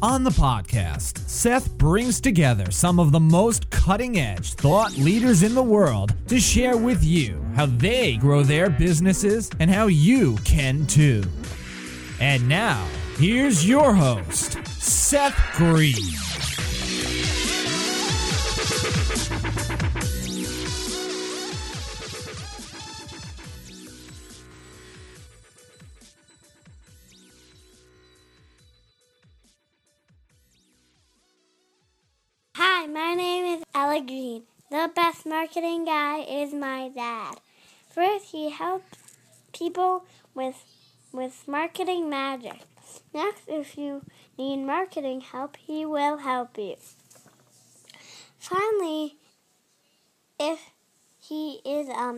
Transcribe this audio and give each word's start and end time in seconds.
On 0.00 0.22
the 0.22 0.30
podcast, 0.30 1.28
Seth 1.28 1.76
brings 1.76 2.20
together 2.20 2.70
some 2.70 3.00
of 3.00 3.10
the 3.10 3.18
most 3.18 3.68
cutting 3.70 4.20
edge 4.20 4.52
thought 4.54 4.96
leaders 4.96 5.42
in 5.42 5.56
the 5.56 5.62
world 5.62 6.14
to 6.28 6.38
share 6.38 6.76
with 6.76 7.02
you 7.02 7.44
how 7.56 7.66
they 7.66 8.16
grow 8.16 8.44
their 8.44 8.70
businesses 8.70 9.50
and 9.58 9.68
how 9.68 9.88
you 9.88 10.36
can 10.44 10.86
too. 10.86 11.24
And 12.20 12.48
now, 12.48 12.86
here's 13.16 13.68
your 13.68 13.92
host, 13.92 14.64
Seth 14.68 15.36
Greene. 15.56 15.96
Best 35.18 35.26
marketing 35.26 35.84
guy 35.84 36.20
is 36.20 36.54
my 36.54 36.90
dad. 36.94 37.40
First, 37.92 38.26
he 38.26 38.50
helps 38.50 39.16
people 39.52 40.04
with 40.32 40.64
with 41.12 41.42
marketing 41.48 42.08
magic. 42.08 42.60
Next, 43.12 43.42
if 43.48 43.76
you 43.76 44.02
need 44.38 44.58
marketing 44.58 45.22
help, 45.22 45.56
he 45.56 45.84
will 45.84 46.18
help 46.18 46.56
you. 46.56 46.76
Finally, 48.38 49.16
if 50.38 50.60
he 51.18 51.62
is 51.64 51.88
a 51.88 52.14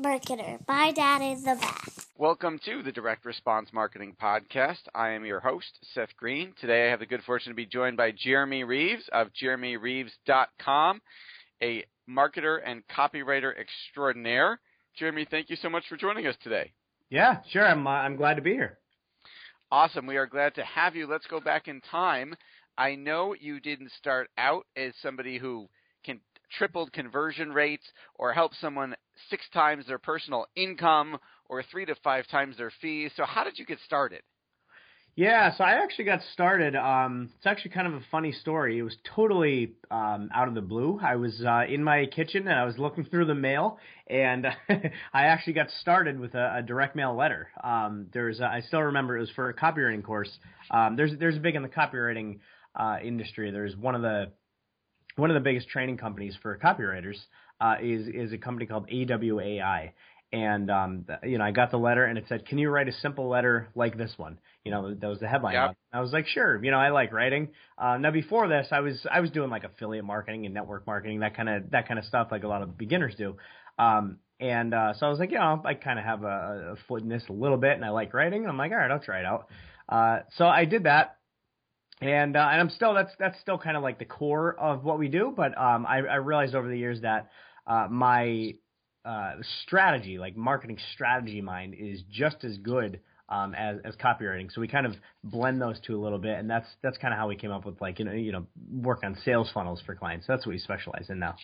marketer, 0.00 0.66
my 0.66 0.90
dad 0.92 1.20
is 1.20 1.44
the 1.44 1.56
best. 1.56 2.08
Welcome 2.16 2.58
to 2.64 2.82
the 2.82 2.92
Direct 2.92 3.26
Response 3.26 3.74
Marketing 3.74 4.16
Podcast. 4.18 4.88
I 4.94 5.10
am 5.10 5.26
your 5.26 5.40
host, 5.40 5.80
Seth 5.92 6.16
Greene. 6.16 6.54
Today 6.58 6.86
I 6.86 6.90
have 6.90 7.00
the 7.00 7.06
good 7.06 7.24
fortune 7.24 7.50
to 7.50 7.56
be 7.56 7.66
joined 7.66 7.98
by 7.98 8.10
Jeremy 8.12 8.64
Reeves 8.64 9.04
of 9.12 9.28
jeremyreeves.com, 9.34 11.02
a 11.62 11.84
marketer 12.08 12.58
and 12.64 12.82
copywriter 12.88 13.52
extraordinaire. 13.58 14.60
Jeremy, 14.98 15.26
thank 15.30 15.50
you 15.50 15.56
so 15.56 15.70
much 15.70 15.84
for 15.88 15.96
joining 15.96 16.26
us 16.26 16.36
today. 16.42 16.72
Yeah, 17.10 17.38
sure. 17.50 17.66
I'm 17.66 17.86
uh, 17.86 17.90
I'm 17.90 18.16
glad 18.16 18.34
to 18.34 18.42
be 18.42 18.52
here. 18.52 18.78
Awesome. 19.70 20.06
We 20.06 20.16
are 20.16 20.26
glad 20.26 20.54
to 20.56 20.64
have 20.64 20.94
you. 20.94 21.06
Let's 21.06 21.26
go 21.26 21.40
back 21.40 21.68
in 21.68 21.80
time. 21.90 22.34
I 22.76 22.94
know 22.94 23.34
you 23.38 23.60
didn't 23.60 23.92
start 23.92 24.28
out 24.38 24.66
as 24.76 24.92
somebody 25.02 25.38
who 25.38 25.68
can 26.04 26.20
tripled 26.58 26.92
conversion 26.92 27.52
rates 27.52 27.84
or 28.16 28.32
help 28.32 28.52
someone 28.54 28.94
six 29.30 29.44
times 29.52 29.86
their 29.86 29.98
personal 29.98 30.46
income 30.56 31.18
or 31.48 31.62
three 31.62 31.86
to 31.86 31.94
five 32.02 32.26
times 32.28 32.56
their 32.56 32.72
fees. 32.80 33.12
So 33.16 33.24
how 33.24 33.44
did 33.44 33.58
you 33.58 33.64
get 33.64 33.78
started? 33.84 34.22
Yeah, 35.14 35.54
so 35.54 35.64
I 35.64 35.72
actually 35.72 36.06
got 36.06 36.20
started. 36.32 36.74
Um, 36.74 37.28
it's 37.36 37.44
actually 37.44 37.72
kind 37.72 37.86
of 37.86 37.92
a 37.94 38.00
funny 38.10 38.32
story. 38.32 38.78
It 38.78 38.82
was 38.82 38.96
totally 39.14 39.74
um, 39.90 40.30
out 40.34 40.48
of 40.48 40.54
the 40.54 40.62
blue. 40.62 40.98
I 41.02 41.16
was 41.16 41.42
uh, 41.46 41.64
in 41.68 41.84
my 41.84 42.06
kitchen 42.06 42.48
and 42.48 42.58
I 42.58 42.64
was 42.64 42.78
looking 42.78 43.04
through 43.04 43.26
the 43.26 43.34
mail, 43.34 43.78
and 44.06 44.46
I 44.70 45.24
actually 45.24 45.52
got 45.52 45.66
started 45.82 46.18
with 46.18 46.34
a, 46.34 46.56
a 46.58 46.62
direct 46.62 46.96
mail 46.96 47.14
letter. 47.14 47.48
Um, 47.62 48.06
there's, 48.14 48.40
a, 48.40 48.46
I 48.46 48.62
still 48.62 48.80
remember 48.80 49.18
it 49.18 49.20
was 49.20 49.30
for 49.32 49.50
a 49.50 49.54
copywriting 49.54 50.02
course. 50.02 50.30
Um, 50.70 50.96
there's, 50.96 51.12
there's 51.18 51.38
big 51.38 51.56
in 51.56 51.62
the 51.62 51.68
copywriting 51.68 52.38
uh, 52.74 52.96
industry. 53.04 53.50
There's 53.50 53.76
one 53.76 53.94
of 53.94 54.00
the 54.00 54.32
one 55.16 55.30
of 55.30 55.34
the 55.34 55.40
biggest 55.40 55.68
training 55.68 55.98
companies 55.98 56.34
for 56.40 56.58
copywriters 56.58 57.16
uh, 57.60 57.76
is 57.82 58.08
is 58.08 58.32
a 58.32 58.38
company 58.38 58.66
called 58.66 58.88
AWAI, 58.88 59.90
and 60.32 60.70
um, 60.70 61.04
you 61.22 61.38
know 61.38 61.44
I 61.44 61.50
got 61.50 61.70
the 61.70 61.76
letter 61.76 62.04
and 62.04 62.16
it 62.16 62.24
said, 62.28 62.46
"Can 62.46 62.58
you 62.58 62.70
write 62.70 62.88
a 62.88 62.92
simple 62.92 63.28
letter 63.28 63.68
like 63.74 63.96
this 63.98 64.12
one?" 64.16 64.38
You 64.64 64.70
know 64.70 64.94
that 64.94 65.06
was 65.06 65.20
the 65.20 65.28
headline. 65.28 65.54
Yep. 65.54 65.76
I 65.92 66.00
was 66.00 66.12
like, 66.12 66.26
"Sure." 66.26 66.62
You 66.62 66.70
know 66.70 66.78
I 66.78 66.90
like 66.90 67.12
writing. 67.12 67.48
Uh, 67.76 67.98
now 67.98 68.10
before 68.10 68.48
this, 68.48 68.68
I 68.70 68.80
was 68.80 69.06
I 69.10 69.20
was 69.20 69.30
doing 69.30 69.50
like 69.50 69.64
affiliate 69.64 70.04
marketing 70.04 70.46
and 70.46 70.54
network 70.54 70.86
marketing 70.86 71.20
that 71.20 71.36
kind 71.36 71.48
of 71.48 71.70
that 71.70 71.86
kind 71.86 71.98
of 71.98 72.06
stuff 72.06 72.28
like 72.30 72.44
a 72.44 72.48
lot 72.48 72.62
of 72.62 72.78
beginners 72.78 73.14
do. 73.16 73.36
Um, 73.78 74.18
and 74.40 74.74
uh, 74.74 74.94
so 74.94 75.06
I 75.06 75.10
was 75.10 75.18
like, 75.18 75.30
you 75.30 75.38
know, 75.38 75.62
I 75.64 75.74
kind 75.74 75.98
of 75.98 76.04
have 76.04 76.24
a, 76.24 76.72
a 76.72 76.76
foot 76.88 77.02
in 77.02 77.08
this 77.08 77.22
a 77.28 77.32
little 77.32 77.58
bit, 77.58 77.72
and 77.72 77.84
I 77.84 77.90
like 77.90 78.14
writing. 78.14 78.42
And 78.42 78.50
I'm 78.50 78.58
like, 78.58 78.72
all 78.72 78.78
right, 78.78 78.90
I'll 78.90 79.00
try 79.00 79.20
it 79.20 79.26
out. 79.26 79.48
Uh, 79.88 80.20
so 80.36 80.46
I 80.46 80.64
did 80.64 80.84
that 80.84 81.16
and 82.00 82.36
uh, 82.36 82.48
and 82.50 82.60
I'm 82.60 82.70
still 82.70 82.94
that's 82.94 83.12
that's 83.18 83.38
still 83.40 83.58
kind 83.58 83.76
of 83.76 83.82
like 83.82 83.98
the 83.98 84.04
core 84.04 84.58
of 84.58 84.82
what 84.82 84.98
we 84.98 85.08
do. 85.08 85.32
But 85.34 85.56
um, 85.58 85.86
I, 85.86 85.98
I 85.98 86.16
realized 86.16 86.54
over 86.54 86.68
the 86.68 86.76
years 86.76 87.02
that 87.02 87.30
uh, 87.66 87.86
my 87.88 88.54
uh, 89.04 89.34
strategy, 89.64 90.18
like 90.18 90.36
marketing 90.36 90.78
strategy 90.94 91.40
mind, 91.40 91.74
is 91.78 92.02
just 92.10 92.44
as 92.44 92.56
good 92.58 93.00
um, 93.28 93.54
as 93.54 93.78
as 93.84 93.94
copywriting. 93.96 94.52
So 94.52 94.60
we 94.60 94.68
kind 94.68 94.86
of 94.86 94.94
blend 95.24 95.60
those 95.60 95.80
two 95.86 95.96
a 95.96 96.00
little 96.02 96.18
bit, 96.18 96.38
and 96.38 96.48
that's 96.48 96.66
that's 96.82 96.98
kind 96.98 97.12
of 97.14 97.18
how 97.18 97.28
we 97.28 97.36
came 97.36 97.50
up 97.50 97.64
with 97.64 97.80
like 97.80 97.98
you 97.98 98.04
know 98.04 98.12
you 98.12 98.32
know 98.32 98.46
work 98.72 99.00
on 99.04 99.16
sales 99.24 99.50
funnels 99.52 99.82
for 99.84 99.94
clients. 99.94 100.26
That's 100.26 100.46
what 100.46 100.52
we 100.52 100.58
specialize 100.58 101.08
in 101.08 101.18
now. 101.18 101.36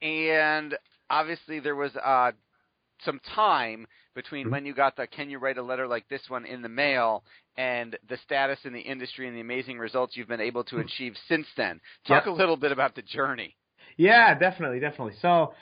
And 0.00 0.76
obviously 1.10 1.60
there 1.60 1.76
was 1.76 1.94
uh, 1.96 2.32
some 3.04 3.20
time 3.34 3.86
between 4.14 4.44
Mm-hmm. 4.46 4.52
when 4.52 4.66
you 4.66 4.74
got 4.74 4.96
the 4.96 5.06
"Can 5.06 5.30
you 5.30 5.38
write 5.38 5.58
a 5.58 5.62
letter 5.62 5.86
like 5.86 6.08
this 6.08 6.22
one" 6.28 6.44
in 6.46 6.62
the 6.62 6.68
mail 6.68 7.22
and 7.56 7.96
the 8.08 8.16
status 8.24 8.58
in 8.64 8.72
the 8.72 8.80
industry 8.80 9.28
and 9.28 9.36
the 9.36 9.40
amazing 9.40 9.78
results 9.78 10.16
you've 10.16 10.28
been 10.28 10.40
able 10.40 10.64
to 10.64 10.78
achieve 10.78 11.14
since 11.28 11.46
then. 11.56 11.80
Talk 12.08 12.26
a 12.26 12.30
little 12.30 12.56
bit 12.56 12.72
about 12.72 12.94
the 12.94 13.02
journey. 13.02 13.54
Yeah, 13.98 14.38
definitely, 14.38 14.80
definitely. 14.80 15.14
So 15.20 15.52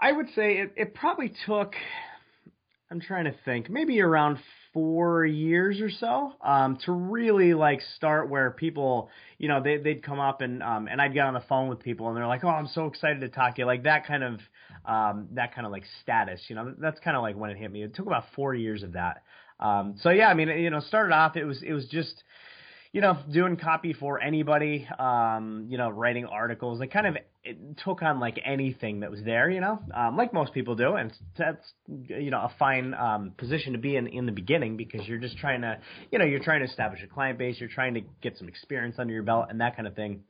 I 0.00 0.12
would 0.12 0.28
say 0.34 0.58
it, 0.58 0.72
it 0.76 0.94
probably 0.94 1.32
took 1.46 1.74
I'm 2.92 3.00
trying 3.00 3.26
to 3.26 3.34
think, 3.44 3.70
maybe 3.70 4.00
around 4.00 4.38
four 4.72 5.24
years 5.24 5.80
or 5.80 5.90
so, 5.90 6.32
um, 6.44 6.76
to 6.86 6.92
really 6.92 7.54
like 7.54 7.80
start 7.96 8.28
where 8.28 8.50
people, 8.50 9.10
you 9.38 9.46
know, 9.46 9.62
they 9.62 9.76
they'd 9.76 10.02
come 10.02 10.18
up 10.18 10.40
and 10.40 10.62
um 10.62 10.88
and 10.88 11.00
I'd 11.00 11.14
get 11.14 11.24
on 11.26 11.34
the 11.34 11.42
phone 11.48 11.68
with 11.68 11.80
people 11.80 12.08
and 12.08 12.16
they're 12.16 12.26
like, 12.26 12.42
Oh, 12.44 12.48
I'm 12.48 12.66
so 12.68 12.86
excited 12.86 13.20
to 13.20 13.28
talk 13.28 13.54
to 13.56 13.62
you. 13.62 13.66
Like 13.66 13.84
that 13.84 14.06
kind 14.06 14.24
of 14.24 14.40
um 14.86 15.28
that 15.32 15.54
kind 15.54 15.66
of 15.66 15.72
like 15.72 15.84
status, 16.02 16.40
you 16.48 16.56
know, 16.56 16.74
that's 16.78 16.98
kind 17.00 17.16
of 17.16 17.22
like 17.22 17.36
when 17.36 17.50
it 17.50 17.58
hit 17.58 17.70
me. 17.70 17.82
It 17.82 17.94
took 17.94 18.06
about 18.06 18.24
four 18.34 18.54
years 18.54 18.82
of 18.82 18.92
that. 18.92 19.22
Um 19.60 19.94
so 20.02 20.10
yeah, 20.10 20.28
I 20.28 20.34
mean, 20.34 20.48
you 20.48 20.70
know, 20.70 20.80
started 20.80 21.14
off 21.14 21.36
it 21.36 21.44
was 21.44 21.62
it 21.62 21.72
was 21.72 21.86
just 21.86 22.24
you 22.92 23.00
know, 23.00 23.16
doing 23.30 23.56
copy 23.56 23.92
for 23.92 24.20
anybody, 24.20 24.86
um, 24.98 25.66
you 25.68 25.78
know, 25.78 25.90
writing 25.90 26.24
articles. 26.24 26.80
It 26.80 26.88
kind 26.88 27.06
of 27.06 27.16
took 27.84 28.02
on 28.02 28.18
like 28.18 28.40
anything 28.44 29.00
that 29.00 29.10
was 29.10 29.22
there, 29.22 29.48
you 29.48 29.60
know, 29.60 29.78
um, 29.94 30.16
like 30.16 30.32
most 30.32 30.52
people 30.52 30.74
do, 30.74 30.94
and 30.94 31.12
that's 31.38 31.64
you 31.86 32.30
know 32.30 32.40
a 32.40 32.52
fine 32.58 32.92
um, 32.94 33.32
position 33.38 33.74
to 33.74 33.78
be 33.78 33.96
in 33.96 34.08
in 34.08 34.26
the 34.26 34.32
beginning 34.32 34.76
because 34.76 35.06
you're 35.06 35.18
just 35.18 35.38
trying 35.38 35.62
to, 35.62 35.78
you 36.10 36.18
know, 36.18 36.24
you're 36.24 36.42
trying 36.42 36.60
to 36.60 36.66
establish 36.66 37.00
a 37.02 37.06
client 37.06 37.38
base, 37.38 37.60
you're 37.60 37.68
trying 37.68 37.94
to 37.94 38.00
get 38.22 38.36
some 38.36 38.48
experience 38.48 38.96
under 38.98 39.14
your 39.14 39.22
belt 39.22 39.46
and 39.50 39.60
that 39.60 39.76
kind 39.76 39.86
of 39.86 39.94
thing. 39.94 40.24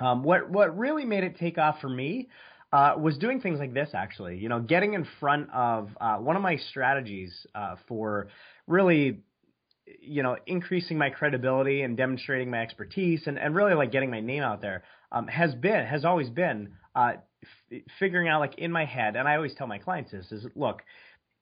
Um, 0.00 0.24
what 0.24 0.50
what 0.50 0.76
really 0.76 1.04
made 1.04 1.22
it 1.22 1.38
take 1.38 1.56
off 1.56 1.80
for 1.80 1.88
me 1.88 2.28
uh, 2.72 2.94
was 2.98 3.16
doing 3.16 3.40
things 3.40 3.60
like 3.60 3.72
this 3.72 3.90
actually. 3.94 4.38
You 4.38 4.48
know, 4.48 4.60
getting 4.60 4.94
in 4.94 5.06
front 5.20 5.50
of 5.54 5.90
uh, 6.00 6.16
one 6.16 6.34
of 6.34 6.42
my 6.42 6.56
strategies 6.56 7.46
uh, 7.54 7.76
for 7.86 8.26
really 8.66 9.20
you 10.00 10.22
know, 10.22 10.36
increasing 10.46 10.98
my 10.98 11.10
credibility 11.10 11.82
and 11.82 11.96
demonstrating 11.96 12.50
my 12.50 12.62
expertise 12.62 13.26
and, 13.26 13.38
and 13.38 13.54
really 13.54 13.74
like 13.74 13.92
getting 13.92 14.10
my 14.10 14.20
name 14.20 14.42
out 14.42 14.60
there 14.60 14.82
um, 15.12 15.28
has 15.28 15.54
been, 15.54 15.86
has 15.86 16.04
always 16.04 16.28
been 16.30 16.72
uh, 16.94 17.12
f- 17.72 17.82
figuring 17.98 18.28
out 18.28 18.40
like 18.40 18.58
in 18.58 18.72
my 18.72 18.84
head. 18.84 19.16
And 19.16 19.28
I 19.28 19.36
always 19.36 19.54
tell 19.54 19.66
my 19.66 19.78
clients 19.78 20.10
this 20.12 20.32
is 20.32 20.46
look, 20.54 20.82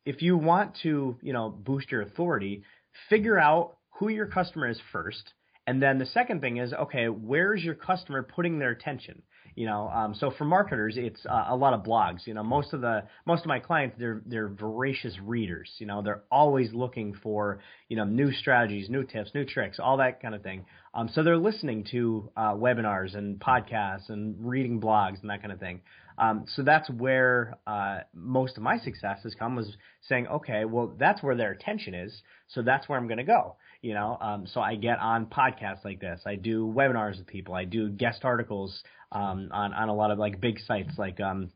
if 0.04 0.20
you 0.22 0.36
want 0.36 0.76
to, 0.82 1.16
you 1.22 1.32
know, 1.32 1.48
boost 1.48 1.90
your 1.90 2.02
authority, 2.02 2.62
figure 3.08 3.38
out 3.38 3.76
who 3.98 4.08
your 4.08 4.26
customer 4.26 4.68
is 4.68 4.80
first 4.92 5.32
And 5.66 5.82
then 5.82 5.98
the 5.98 6.06
second 6.06 6.40
thing 6.40 6.58
is, 6.58 6.72
okay, 6.72 7.08
where's 7.08 7.62
your 7.62 7.74
customer 7.74 8.22
putting 8.22 8.58
their 8.58 8.70
attention? 8.70 9.22
You 9.56 9.66
know, 9.66 9.88
um, 9.88 10.14
so 10.14 10.32
for 10.36 10.44
marketers, 10.44 10.96
it's 10.96 11.24
uh, 11.26 11.46
a 11.48 11.56
lot 11.56 11.74
of 11.74 11.82
blogs. 11.82 12.26
You 12.26 12.34
know, 12.34 12.42
most 12.42 12.72
of 12.72 12.80
the 12.80 13.04
most 13.26 13.40
of 13.40 13.46
my 13.46 13.60
clients, 13.60 13.96
they're 13.98 14.22
they're 14.26 14.48
voracious 14.48 15.16
readers. 15.22 15.70
You 15.78 15.86
know, 15.86 16.02
they're 16.02 16.22
always 16.30 16.72
looking 16.72 17.14
for 17.22 17.60
you 17.88 17.96
know 17.96 18.04
new 18.04 18.32
strategies, 18.32 18.90
new 18.90 19.04
tips, 19.04 19.30
new 19.34 19.44
tricks, 19.44 19.78
all 19.78 19.98
that 19.98 20.20
kind 20.20 20.34
of 20.34 20.42
thing. 20.42 20.64
Um, 20.94 21.08
so 21.12 21.22
they're 21.22 21.36
listening 21.36 21.84
to 21.90 22.30
uh, 22.36 22.54
webinars 22.54 23.16
and 23.16 23.38
podcasts 23.38 24.08
and 24.08 24.36
reading 24.38 24.80
blogs 24.80 25.20
and 25.20 25.30
that 25.30 25.40
kind 25.40 25.52
of 25.52 25.60
thing. 25.60 25.80
Um, 26.16 26.44
so 26.54 26.62
that's 26.62 26.88
where 26.90 27.56
uh, 27.66 28.00
most 28.14 28.56
of 28.56 28.62
my 28.62 28.78
success 28.78 29.18
has 29.24 29.34
come 29.34 29.56
was 29.56 29.76
saying, 30.08 30.28
okay, 30.28 30.64
well, 30.64 30.92
that's 30.98 31.22
where 31.22 31.34
their 31.34 31.50
attention 31.50 31.94
is, 31.94 32.22
so 32.48 32.62
that's 32.62 32.88
where 32.88 32.98
I'm 32.98 33.08
going 33.08 33.18
to 33.18 33.24
go. 33.24 33.56
You 33.84 33.92
know, 33.92 34.16
um, 34.18 34.46
so 34.46 34.62
I 34.62 34.76
get 34.76 34.98
on 34.98 35.26
podcasts 35.26 35.84
like 35.84 36.00
this. 36.00 36.22
I 36.24 36.36
do 36.36 36.66
webinars 36.66 37.18
with 37.18 37.26
people. 37.26 37.54
I 37.54 37.66
do 37.66 37.90
guest 37.90 38.24
articles 38.24 38.82
um, 39.12 39.50
on 39.52 39.74
on 39.74 39.90
a 39.90 39.94
lot 39.94 40.10
of 40.10 40.18
like 40.18 40.40
big 40.40 40.58
sites 40.66 40.92
like 40.96 41.20
um, 41.20 41.50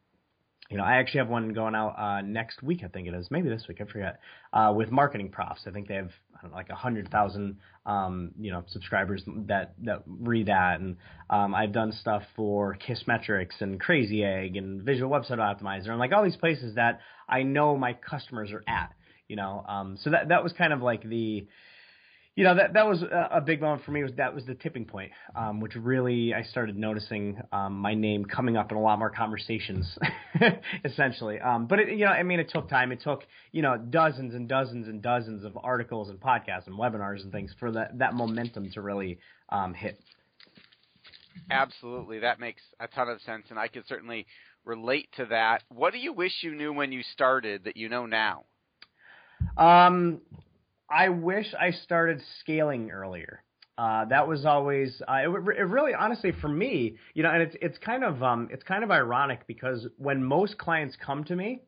you 0.70 0.76
know, 0.76 0.84
I 0.84 0.96
actually 0.96 1.20
have 1.20 1.28
one 1.28 1.54
going 1.54 1.74
out 1.74 1.98
uh, 1.98 2.20
next 2.20 2.62
week. 2.62 2.82
I 2.84 2.88
think 2.88 3.08
it 3.08 3.14
is, 3.14 3.28
maybe 3.30 3.48
this 3.48 3.64
week. 3.66 3.80
I 3.80 3.90
forget. 3.90 4.20
Uh, 4.52 4.74
with 4.76 4.90
MarketingProfs, 4.90 5.66
I 5.66 5.70
think 5.70 5.88
they 5.88 5.94
have 5.94 6.10
I 6.36 6.42
don't 6.42 6.50
know, 6.50 6.56
like 6.58 6.68
a 6.68 6.74
hundred 6.74 7.10
thousand, 7.10 7.60
um, 7.86 8.32
you 8.38 8.52
know, 8.52 8.62
subscribers 8.68 9.22
that 9.46 9.72
that 9.84 10.02
read 10.06 10.48
that. 10.48 10.80
And 10.80 10.98
um, 11.30 11.54
I've 11.54 11.72
done 11.72 11.92
stuff 11.92 12.24
for 12.36 12.76
Kissmetrics 12.76 13.60
and 13.60 13.80
Crazy 13.80 14.22
Egg 14.22 14.56
and 14.56 14.82
Visual 14.82 15.10
Website 15.10 15.38
Optimizer 15.38 15.88
and 15.88 15.98
like 15.98 16.12
all 16.12 16.24
these 16.24 16.36
places 16.36 16.74
that 16.74 17.00
I 17.26 17.42
know 17.42 17.74
my 17.78 17.94
customers 17.94 18.52
are 18.52 18.64
at. 18.68 18.92
You 19.28 19.36
know, 19.36 19.64
um, 19.66 19.96
so 19.98 20.10
that 20.10 20.28
that 20.28 20.44
was 20.44 20.52
kind 20.52 20.74
of 20.74 20.82
like 20.82 21.02
the 21.02 21.46
you 22.38 22.44
know 22.44 22.54
that 22.54 22.74
that 22.74 22.86
was 22.86 23.02
a, 23.02 23.40
big 23.40 23.60
moment 23.60 23.84
for 23.84 23.90
me. 23.90 24.04
Was 24.04 24.12
that 24.16 24.32
was 24.32 24.44
the 24.44 24.54
tipping 24.54 24.84
point, 24.84 25.10
um, 25.34 25.58
which 25.58 25.74
really 25.74 26.32
I 26.32 26.44
started 26.44 26.78
noticing 26.78 27.36
um, 27.50 27.76
my 27.76 27.94
name 27.94 28.24
coming 28.24 28.56
up 28.56 28.70
in 28.70 28.76
a 28.76 28.80
lot 28.80 29.00
more 29.00 29.10
conversations, 29.10 29.98
essentially. 30.84 31.40
Um, 31.40 31.66
but 31.66 31.80
it, 31.80 31.88
you 31.88 32.04
know, 32.04 32.12
I 32.12 32.22
mean, 32.22 32.38
it 32.38 32.48
took 32.48 32.68
time. 32.68 32.92
It 32.92 33.00
took 33.02 33.24
you 33.50 33.62
know 33.62 33.76
dozens 33.76 34.34
and 34.34 34.48
dozens 34.48 34.86
and 34.86 35.02
dozens 35.02 35.44
of 35.44 35.58
articles 35.60 36.10
and 36.10 36.20
podcasts 36.20 36.68
and 36.68 36.78
webinars 36.78 37.24
and 37.24 37.32
things 37.32 37.52
for 37.58 37.72
that 37.72 37.98
that 37.98 38.14
momentum 38.14 38.70
to 38.70 38.82
really 38.82 39.18
um, 39.48 39.74
hit. 39.74 39.98
Absolutely, 41.50 42.20
that 42.20 42.38
makes 42.38 42.62
a 42.78 42.86
ton 42.86 43.08
of 43.08 43.20
sense, 43.22 43.46
and 43.50 43.58
I 43.58 43.66
can 43.66 43.82
certainly 43.88 44.26
relate 44.64 45.08
to 45.16 45.26
that. 45.26 45.64
What 45.70 45.92
do 45.92 45.98
you 45.98 46.12
wish 46.12 46.34
you 46.42 46.54
knew 46.54 46.72
when 46.72 46.92
you 46.92 47.02
started 47.02 47.64
that 47.64 47.76
you 47.76 47.88
know 47.88 48.06
now? 48.06 48.44
Um, 49.56 50.20
I 50.90 51.08
wish 51.10 51.54
I 51.58 51.70
started 51.72 52.22
scaling 52.40 52.90
earlier. 52.90 53.42
Uh, 53.76 54.06
that 54.06 54.26
was 54.26 54.44
always 54.44 55.00
uh, 55.06 55.18
it, 55.22 55.28
it. 55.28 55.62
Really, 55.68 55.94
honestly, 55.94 56.32
for 56.40 56.48
me, 56.48 56.96
you 57.14 57.22
know, 57.22 57.30
and 57.30 57.42
it's 57.42 57.56
it's 57.62 57.78
kind 57.78 58.02
of 58.02 58.22
um, 58.22 58.48
it's 58.50 58.64
kind 58.64 58.82
of 58.82 58.90
ironic 58.90 59.46
because 59.46 59.86
when 59.98 60.24
most 60.24 60.58
clients 60.58 60.96
come 60.96 61.22
to 61.24 61.36
me, 61.36 61.62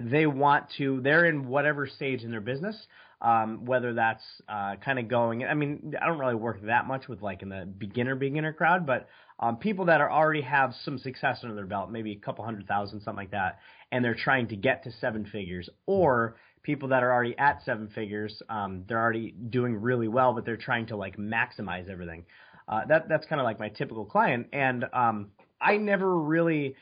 they 0.00 0.26
want 0.26 0.66
to. 0.78 1.02
They're 1.02 1.26
in 1.26 1.46
whatever 1.46 1.86
stage 1.86 2.22
in 2.22 2.30
their 2.30 2.40
business, 2.40 2.86
um, 3.20 3.64
whether 3.64 3.94
that's 3.94 4.22
uh, 4.48 4.76
kind 4.76 4.98
of 4.98 5.08
going. 5.08 5.44
I 5.44 5.54
mean, 5.54 5.94
I 6.00 6.06
don't 6.06 6.18
really 6.18 6.34
work 6.34 6.62
that 6.62 6.86
much 6.86 7.08
with 7.08 7.20
like 7.20 7.42
in 7.42 7.48
the 7.48 7.66
beginner 7.66 8.14
beginner 8.14 8.52
crowd, 8.52 8.86
but 8.86 9.08
um, 9.40 9.56
people 9.56 9.86
that 9.86 10.00
are 10.00 10.10
already 10.10 10.42
have 10.42 10.72
some 10.84 10.98
success 10.98 11.40
under 11.42 11.54
their 11.54 11.66
belt, 11.66 11.90
maybe 11.90 12.12
a 12.12 12.16
couple 12.16 12.44
hundred 12.44 12.66
thousand, 12.66 13.00
something 13.00 13.16
like 13.16 13.30
that, 13.32 13.58
and 13.90 14.04
they're 14.04 14.14
trying 14.14 14.48
to 14.48 14.56
get 14.56 14.84
to 14.84 14.92
seven 15.00 15.24
figures, 15.24 15.68
or 15.86 16.36
people 16.62 16.88
that 16.88 17.02
are 17.02 17.12
already 17.12 17.36
at 17.38 17.62
seven 17.64 17.88
figures, 17.88 18.42
um, 18.48 18.84
they're 18.88 19.00
already 19.00 19.30
doing 19.30 19.74
really 19.74 20.08
well, 20.08 20.32
but 20.32 20.44
they're 20.44 20.56
trying 20.56 20.86
to 20.86 20.96
like 20.96 21.16
maximize 21.16 21.88
everything. 21.88 22.24
Uh, 22.68 22.84
that 22.86 23.08
that's 23.08 23.26
kind 23.26 23.40
of 23.40 23.44
like 23.44 23.58
my 23.58 23.68
typical 23.68 24.04
client, 24.04 24.46
and 24.52 24.84
um, 24.92 25.30
I 25.60 25.76
never 25.76 26.18
really 26.18 26.76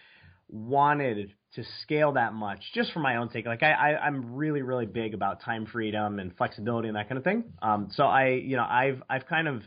wanted 0.49 1.33
to 1.55 1.65
scale 1.83 2.13
that 2.13 2.35
much 2.35 2.61
just 2.75 2.93
for 2.93 3.01
my 3.01 3.17
own 3.17 3.31
sake. 3.31 3.47
Like 3.47 3.63
I, 3.63 3.73
I 3.73 4.07
I'm 4.07 4.35
really 4.35 4.63
really 4.63 4.87
big 4.87 5.15
about 5.15 5.43
time 5.43 5.67
freedom 5.67 6.19
and 6.19 6.37
flexibility 6.37 6.89
and 6.89 6.97
that 6.97 7.09
kind 7.09 7.19
of 7.19 7.25
thing. 7.25 7.45
Um, 7.63 7.89
so 7.93 8.05
I 8.05 8.29
you 8.29 8.57
know 8.57 8.67
I've 8.69 9.03
I've 9.09 9.27
kind 9.27 9.49
of 9.49 9.63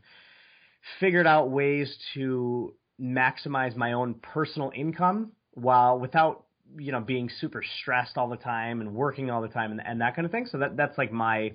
figured 1.00 1.28
out 1.28 1.50
ways 1.50 1.94
to 2.14 2.74
maximize 3.02 3.76
my 3.76 3.94
own 3.94 4.16
personal 4.16 4.72
income 4.76 5.32
while 5.54 6.00
without 6.00 6.46
you 6.78 6.92
know 6.92 7.02
being 7.02 7.30
super 7.40 7.64
stressed 7.82 8.18
all 8.18 8.30
the 8.30 8.38
time 8.38 8.82
and 8.82 8.94
working 8.94 9.30
all 9.30 9.42
the 9.42 9.48
time 9.48 9.72
and, 9.72 9.82
and 9.86 10.02
that 10.02 10.16
kind 10.16 10.26
of 10.26 10.32
thing. 10.32 10.48
So 10.52 10.60
that 10.60 10.78
that's 10.78 10.98
like 10.98 11.12
my 11.12 11.54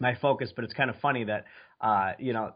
my 0.00 0.14
focus. 0.14 0.52
But 0.54 0.64
it's 0.64 0.74
kind 0.74 0.90
of 0.90 0.96
funny 1.00 1.24
that 1.24 1.44
uh, 1.80 2.12
you 2.18 2.32
know 2.32 2.52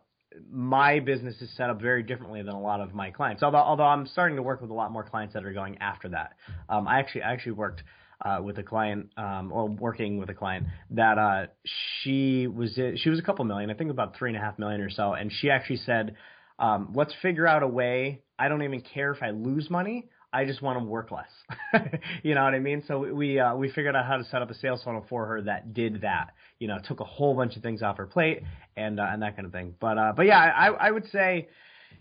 my 0.50 1.00
business 1.00 1.35
is 1.41 1.50
set 1.56 1.71
up 1.71 1.81
very 1.81 2.03
differently 2.03 2.43
than 2.43 2.55
a 2.55 2.61
lot 2.61 2.81
of 2.81 2.94
my 2.94 3.11
clients. 3.11 3.43
Although 3.43 3.59
although 3.59 3.85
I'm 3.85 4.06
starting 4.06 4.37
to 4.37 4.43
work 4.43 4.61
with 4.61 4.71
a 4.71 4.75
lot 4.75 4.93
more 4.93 5.05
clients 5.05 5.35
that 5.35 5.44
are 5.44 5.53
going 5.53 5.79
after 5.79 6.09
that. 6.11 6.35
Um, 6.69 6.87
I 6.87 6.99
actually 6.99 7.23
I 7.23 7.32
actually 7.32 7.53
worked. 7.53 7.82
Uh, 8.23 8.38
with 8.43 8.59
a 8.59 8.62
client, 8.62 9.09
um, 9.17 9.50
or 9.50 9.67
working 9.67 10.19
with 10.19 10.29
a 10.29 10.35
client 10.35 10.67
that 10.91 11.17
uh, 11.17 11.47
she 11.65 12.47
was 12.47 12.79
she 12.97 13.09
was 13.09 13.19
a 13.19 13.23
couple 13.23 13.47
million, 13.47 13.71
I 13.71 13.75
think 13.75 13.91
about 13.91 14.15
three 14.15 14.29
and 14.29 14.37
a 14.37 14.41
half 14.43 14.59
million 14.59 14.82
or 14.82 14.91
so, 14.91 15.15
and 15.15 15.32
she 15.32 15.49
actually 15.49 15.79
said, 15.79 16.17
um, 16.59 16.93
"Let's 16.94 17.15
figure 17.23 17.47
out 17.47 17.62
a 17.62 17.67
way. 17.67 18.21
I 18.38 18.49
don't 18.49 18.62
even 18.62 18.83
care 18.83 19.11
if 19.12 19.23
I 19.23 19.31
lose 19.31 19.71
money. 19.71 20.11
I 20.32 20.44
just 20.44 20.62
want 20.62 20.79
to 20.79 20.85
work 20.85 21.11
less. 21.11 21.31
you 22.23 22.35
know 22.35 22.44
what 22.44 22.55
I 22.55 22.61
mean? 22.61 22.85
So 22.87 23.12
we 23.12 23.41
uh, 23.41 23.56
we 23.56 23.71
figured 23.71 23.97
out 23.97 24.06
how 24.06 24.17
to 24.17 24.25
set 24.25 24.43
up 24.43 24.50
a 24.50 24.55
sales 24.55 24.82
funnel 24.85 25.05
for 25.09 25.27
her 25.27 25.43
that 25.43 25.75
did 25.75 26.03
that. 26.03 26.31
You 26.59 26.69
know, 26.69 26.79
took 26.82 27.00
a 27.00 27.05
whole 27.05 27.35
bunch 27.35 27.56
of 27.56 27.62
things 27.62 27.82
off 27.82 27.97
her 27.97 28.06
plate 28.06 28.43
and 28.77 29.00
uh, 29.00 29.06
and 29.11 29.23
that 29.23 29.35
kind 29.35 29.47
of 29.47 29.53
thing. 29.53 29.75
But 29.81 29.99
uh, 29.99 30.12
but 30.17 30.27
yeah, 30.27 30.38
I 30.38 30.69
I 30.69 30.91
would 30.91 31.11
say, 31.11 31.49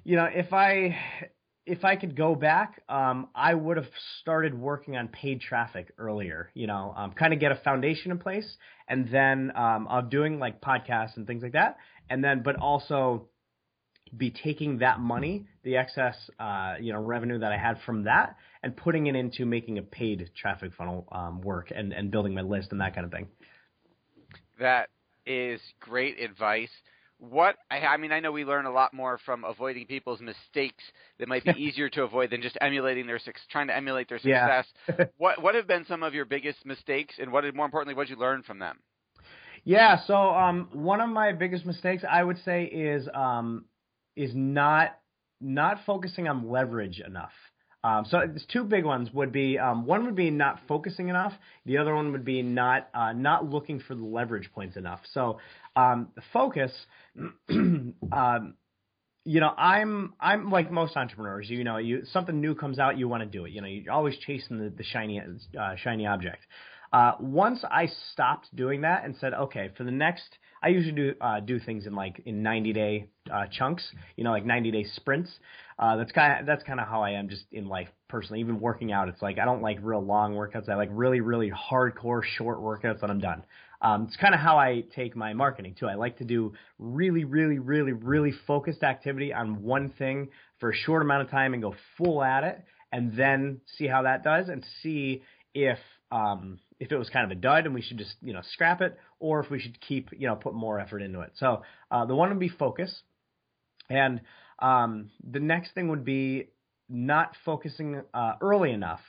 you 0.04 0.16
know, 0.16 0.28
if 0.32 0.54
I 0.54 0.96
if 1.66 1.84
I 1.84 1.96
could 1.96 2.16
go 2.16 2.36
back, 2.36 2.82
um, 2.88 3.30
I 3.34 3.54
would 3.54 3.78
have 3.78 3.90
started 4.22 4.54
working 4.54 4.96
on 4.96 5.08
paid 5.08 5.42
traffic 5.42 5.92
earlier. 5.98 6.52
You 6.54 6.68
know, 6.68 6.94
um, 6.96 7.14
kind 7.14 7.34
of 7.34 7.40
get 7.40 7.52
a 7.52 7.56
foundation 7.64 8.12
in 8.12 8.20
place, 8.20 8.58
and 8.88 9.10
then 9.12 9.52
um, 9.56 9.88
of 9.88 10.12
doing 10.12 10.38
like 10.40 10.62
podcasts 10.62 11.18
and 11.18 11.26
things 11.26 11.42
like 11.42 11.54
that, 11.54 11.78
and 12.10 12.24
then 12.24 12.44
but 12.44 12.58
also 12.58 13.28
be 14.18 14.32
taking 14.32 14.80
that 14.80 15.00
money, 15.00 15.46
the 15.64 15.78
excess, 15.78 16.16
uh, 16.40 16.76
you 16.80 16.94
know, 16.94 17.00
revenue 17.00 17.40
that 17.40 17.52
I 17.52 17.58
had 17.58 17.78
from 17.86 18.04
that, 18.04 18.36
and 18.64 18.76
putting 18.76 19.08
it 19.08 19.16
into 19.16 19.46
making 19.46 19.78
a 19.78 19.82
paid 19.82 20.30
traffic 20.36 20.72
funnel 20.78 21.08
um, 21.12 21.42
work 21.42 21.72
and, 21.76 21.94
and 21.94 22.12
building 22.12 22.34
my 22.34 22.42
list 22.42 22.70
and 22.72 22.82
that 22.82 22.96
kind 22.96 23.06
of 23.06 23.12
thing. 23.12 23.28
That 24.60 24.90
is 25.26 25.62
great 25.80 26.20
advice. 26.20 26.72
What 27.20 27.58
I, 27.70 27.80
I 27.80 27.98
mean, 27.98 28.12
I 28.12 28.22
know 28.22 28.32
we 28.32 28.46
learn 28.46 28.66
a 28.66 28.72
lot 28.72 28.94
more 28.94 29.20
from 29.26 29.44
avoiding 29.44 29.86
people's 29.86 30.22
mistakes 30.22 30.84
that 31.20 31.28
might 31.28 31.44
be 31.44 31.52
easier 31.58 31.90
to 31.90 32.04
avoid 32.04 32.32
than 32.32 32.42
just 32.42 32.58
emulating 32.62 33.08
their 33.08 33.20
trying 33.52 33.68
to 33.68 33.76
emulate 33.76 34.08
their 34.08 34.20
success. 34.20 34.66
Yeah. 34.88 35.06
what 35.18 35.42
what 35.42 35.56
have 35.56 35.68
been 35.68 35.86
some 35.86 36.02
of 36.02 36.14
your 36.14 36.26
biggest 36.26 36.66
mistakes, 36.66 37.16
and 37.20 37.32
what 37.32 37.44
more 37.54 37.66
importantly, 37.66 37.94
what 37.94 38.08
did 38.08 38.14
you 38.16 38.20
learn 38.20 38.44
from 38.44 38.60
them? 38.60 38.80
Yeah, 39.66 40.00
so 40.06 40.16
um, 40.16 40.70
one 40.72 41.02
of 41.02 41.10
my 41.10 41.34
biggest 41.34 41.66
mistakes 41.66 42.04
I 42.10 42.24
would 42.24 42.38
say 42.44 42.64
is 42.64 43.08
um, 43.14 43.66
is 44.20 44.32
not 44.36 44.98
not 45.42 45.78
focusing 45.86 46.28
on 46.28 46.50
leverage 46.50 47.00
enough. 47.00 47.32
Um, 47.82 48.04
so 48.10 48.20
two 48.52 48.66
big 48.66 48.84
ones 48.84 49.10
would 49.14 49.32
be 49.32 49.58
um, 49.58 49.86
one 49.86 50.06
would 50.06 50.16
be 50.16 50.30
not 50.30 50.60
focusing 50.68 51.08
enough. 51.08 51.32
The 51.66 51.78
other 51.78 51.96
one 51.96 52.12
would 52.12 52.26
be 52.26 52.42
not 52.42 52.90
uh, 52.94 53.14
not 53.14 53.50
looking 53.50 53.80
for 53.80 53.96
the 53.96 54.04
leverage 54.04 54.52
points 54.54 54.76
enough. 54.76 55.00
So 55.14 55.40
um, 55.76 56.10
focus. 56.34 56.72
um, 57.50 58.54
you 59.26 59.40
know, 59.40 59.54
I'm 59.58 60.14
I'm 60.20 60.50
like 60.50 60.72
most 60.72 60.98
entrepreneurs. 60.98 61.50
You 61.50 61.64
know, 61.64 61.78
you 61.78 62.04
something 62.12 62.42
new 62.42 62.56
comes 62.56 62.80
out, 62.80 62.98
you 62.98 63.08
want 63.08 63.24
to 63.24 63.30
do 63.30 63.46
it. 63.46 63.52
You 63.52 63.62
know, 63.62 63.68
you're 63.68 63.94
always 63.94 64.18
chasing 64.26 64.58
the, 64.58 64.70
the 64.70 64.84
shiny 64.84 65.22
uh, 65.22 65.76
shiny 65.78 66.06
object. 66.06 66.46
Uh, 66.92 67.14
once 67.20 67.64
I 67.70 67.88
stopped 68.12 68.54
doing 68.56 68.82
that 68.82 69.06
and 69.06 69.16
said, 69.20 69.34
okay, 69.34 69.70
for 69.78 69.84
the 69.84 69.92
next 69.92 70.38
I 70.62 70.70
usually 70.70 70.94
do 70.94 71.14
uh, 71.22 71.40
do 71.40 71.60
things 71.60 71.86
in 71.86 71.96
like 71.96 72.22
in 72.26 72.44
90 72.44 72.74
day 72.74 73.08
uh, 73.34 73.46
chunks, 73.52 73.84
you 74.16 74.24
know, 74.24 74.32
like 74.32 74.46
90 74.46 74.72
day 74.72 74.84
sprints. 74.96 75.32
Uh, 75.78 75.96
that's 75.96 76.12
kind 76.12 76.40
of 76.42 76.46
that's 76.46 76.64
kind 76.64 76.80
of 76.80 76.88
how 76.88 77.02
I 77.02 77.12
am 77.12 77.30
just 77.30 77.46
in 77.52 77.68
life 77.68 77.88
personally. 78.10 78.42
Even 78.42 78.60
working 78.60 78.92
out, 78.92 79.08
it's 79.08 79.22
like 79.22 79.40
I 79.40 79.46
don't 79.46 79.62
like 79.62 79.80
real 79.82 80.04
long 80.04 80.34
workouts. 80.34 80.68
I 80.68 80.76
like 80.76 80.90
really 80.92 81.22
really 81.22 81.52
hardcore 81.52 82.22
short 82.38 82.60
workouts, 82.60 83.02
and 83.02 83.12
I'm 83.12 83.20
done. 83.20 83.44
Um, 83.82 84.06
it's 84.08 84.18
kind 84.18 84.34
of 84.34 84.42
how 84.42 84.58
I 84.58 84.84
take 84.94 85.16
my 85.16 85.34
marketing 85.34 85.76
too. 85.80 85.88
I 85.88 85.96
like 85.96 86.18
to 86.18 86.26
do 86.26 86.54
really 86.78 87.24
really 87.24 87.60
really 87.60 87.94
really 87.94 88.34
focused 88.46 88.84
activity 88.84 89.34
on 89.34 89.64
one 89.64 89.94
thing 89.98 90.30
for 90.60 90.72
a 90.72 90.76
short 90.76 91.02
amount 91.02 91.22
of 91.22 91.32
time 91.32 91.54
and 91.54 91.64
go 91.64 91.74
full 91.98 92.22
at 92.22 92.44
it, 92.44 92.62
and 92.92 93.16
then 93.16 93.62
see 93.78 93.88
how 93.88 94.02
that 94.02 94.26
does 94.26 94.50
and 94.50 94.66
see 94.84 95.22
if 95.54 95.80
um, 96.12 96.60
if 96.80 96.92
it 96.92 96.98
was 96.98 97.10
kind 97.10 97.30
of 97.30 97.38
a 97.38 97.40
dud 97.40 97.66
and 97.66 97.74
we 97.74 97.82
should 97.82 97.98
just 97.98 98.16
you 98.22 98.34
know 98.34 98.42
scrap 98.54 98.82
it, 98.82 98.98
or 99.20 99.40
if 99.40 99.50
we 99.50 99.60
should 99.60 99.80
keep 99.82 100.10
you 100.18 100.28
know 100.28 100.36
put 100.36 100.54
more 100.54 100.80
effort 100.80 101.02
into 101.02 101.22
it. 101.22 101.32
So 101.36 101.64
uh, 101.92 102.06
the 102.06 102.16
one 102.16 102.30
would 102.30 102.40
be 102.40 102.50
focus, 102.50 102.94
and 103.90 104.22
um, 104.60 105.12
the 105.30 105.40
next 105.40 105.74
thing 105.74 105.90
would 105.90 106.06
be 106.06 106.50
not 106.90 107.36
focusing 107.46 108.02
uh, 108.14 108.34
early 108.42 108.72
enough 108.72 109.02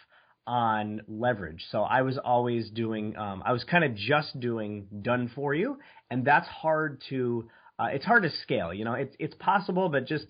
on 0.47 1.01
leverage. 1.07 1.65
So 1.71 1.83
I 1.83 2.03
was 2.03 2.19
always 2.19 2.71
doing, 2.71 3.17
um, 3.17 3.43
I 3.45 3.53
was 3.53 3.65
kind 3.65 3.85
of 3.85 3.95
just 3.95 4.39
doing 4.41 4.87
done 5.03 5.31
for 5.35 5.55
you, 5.55 5.79
and 6.11 6.25
that's 6.25 6.49
hard 6.49 7.03
to 7.11 7.49
uh, 7.79 7.87
it's 7.93 8.05
hard 8.05 8.25
to 8.25 8.31
scale. 8.43 8.75
You 8.75 8.85
know, 8.85 8.95
it's 8.95 9.15
it's 9.19 9.35
possible, 9.37 9.89
but 9.89 10.07
just 10.07 10.27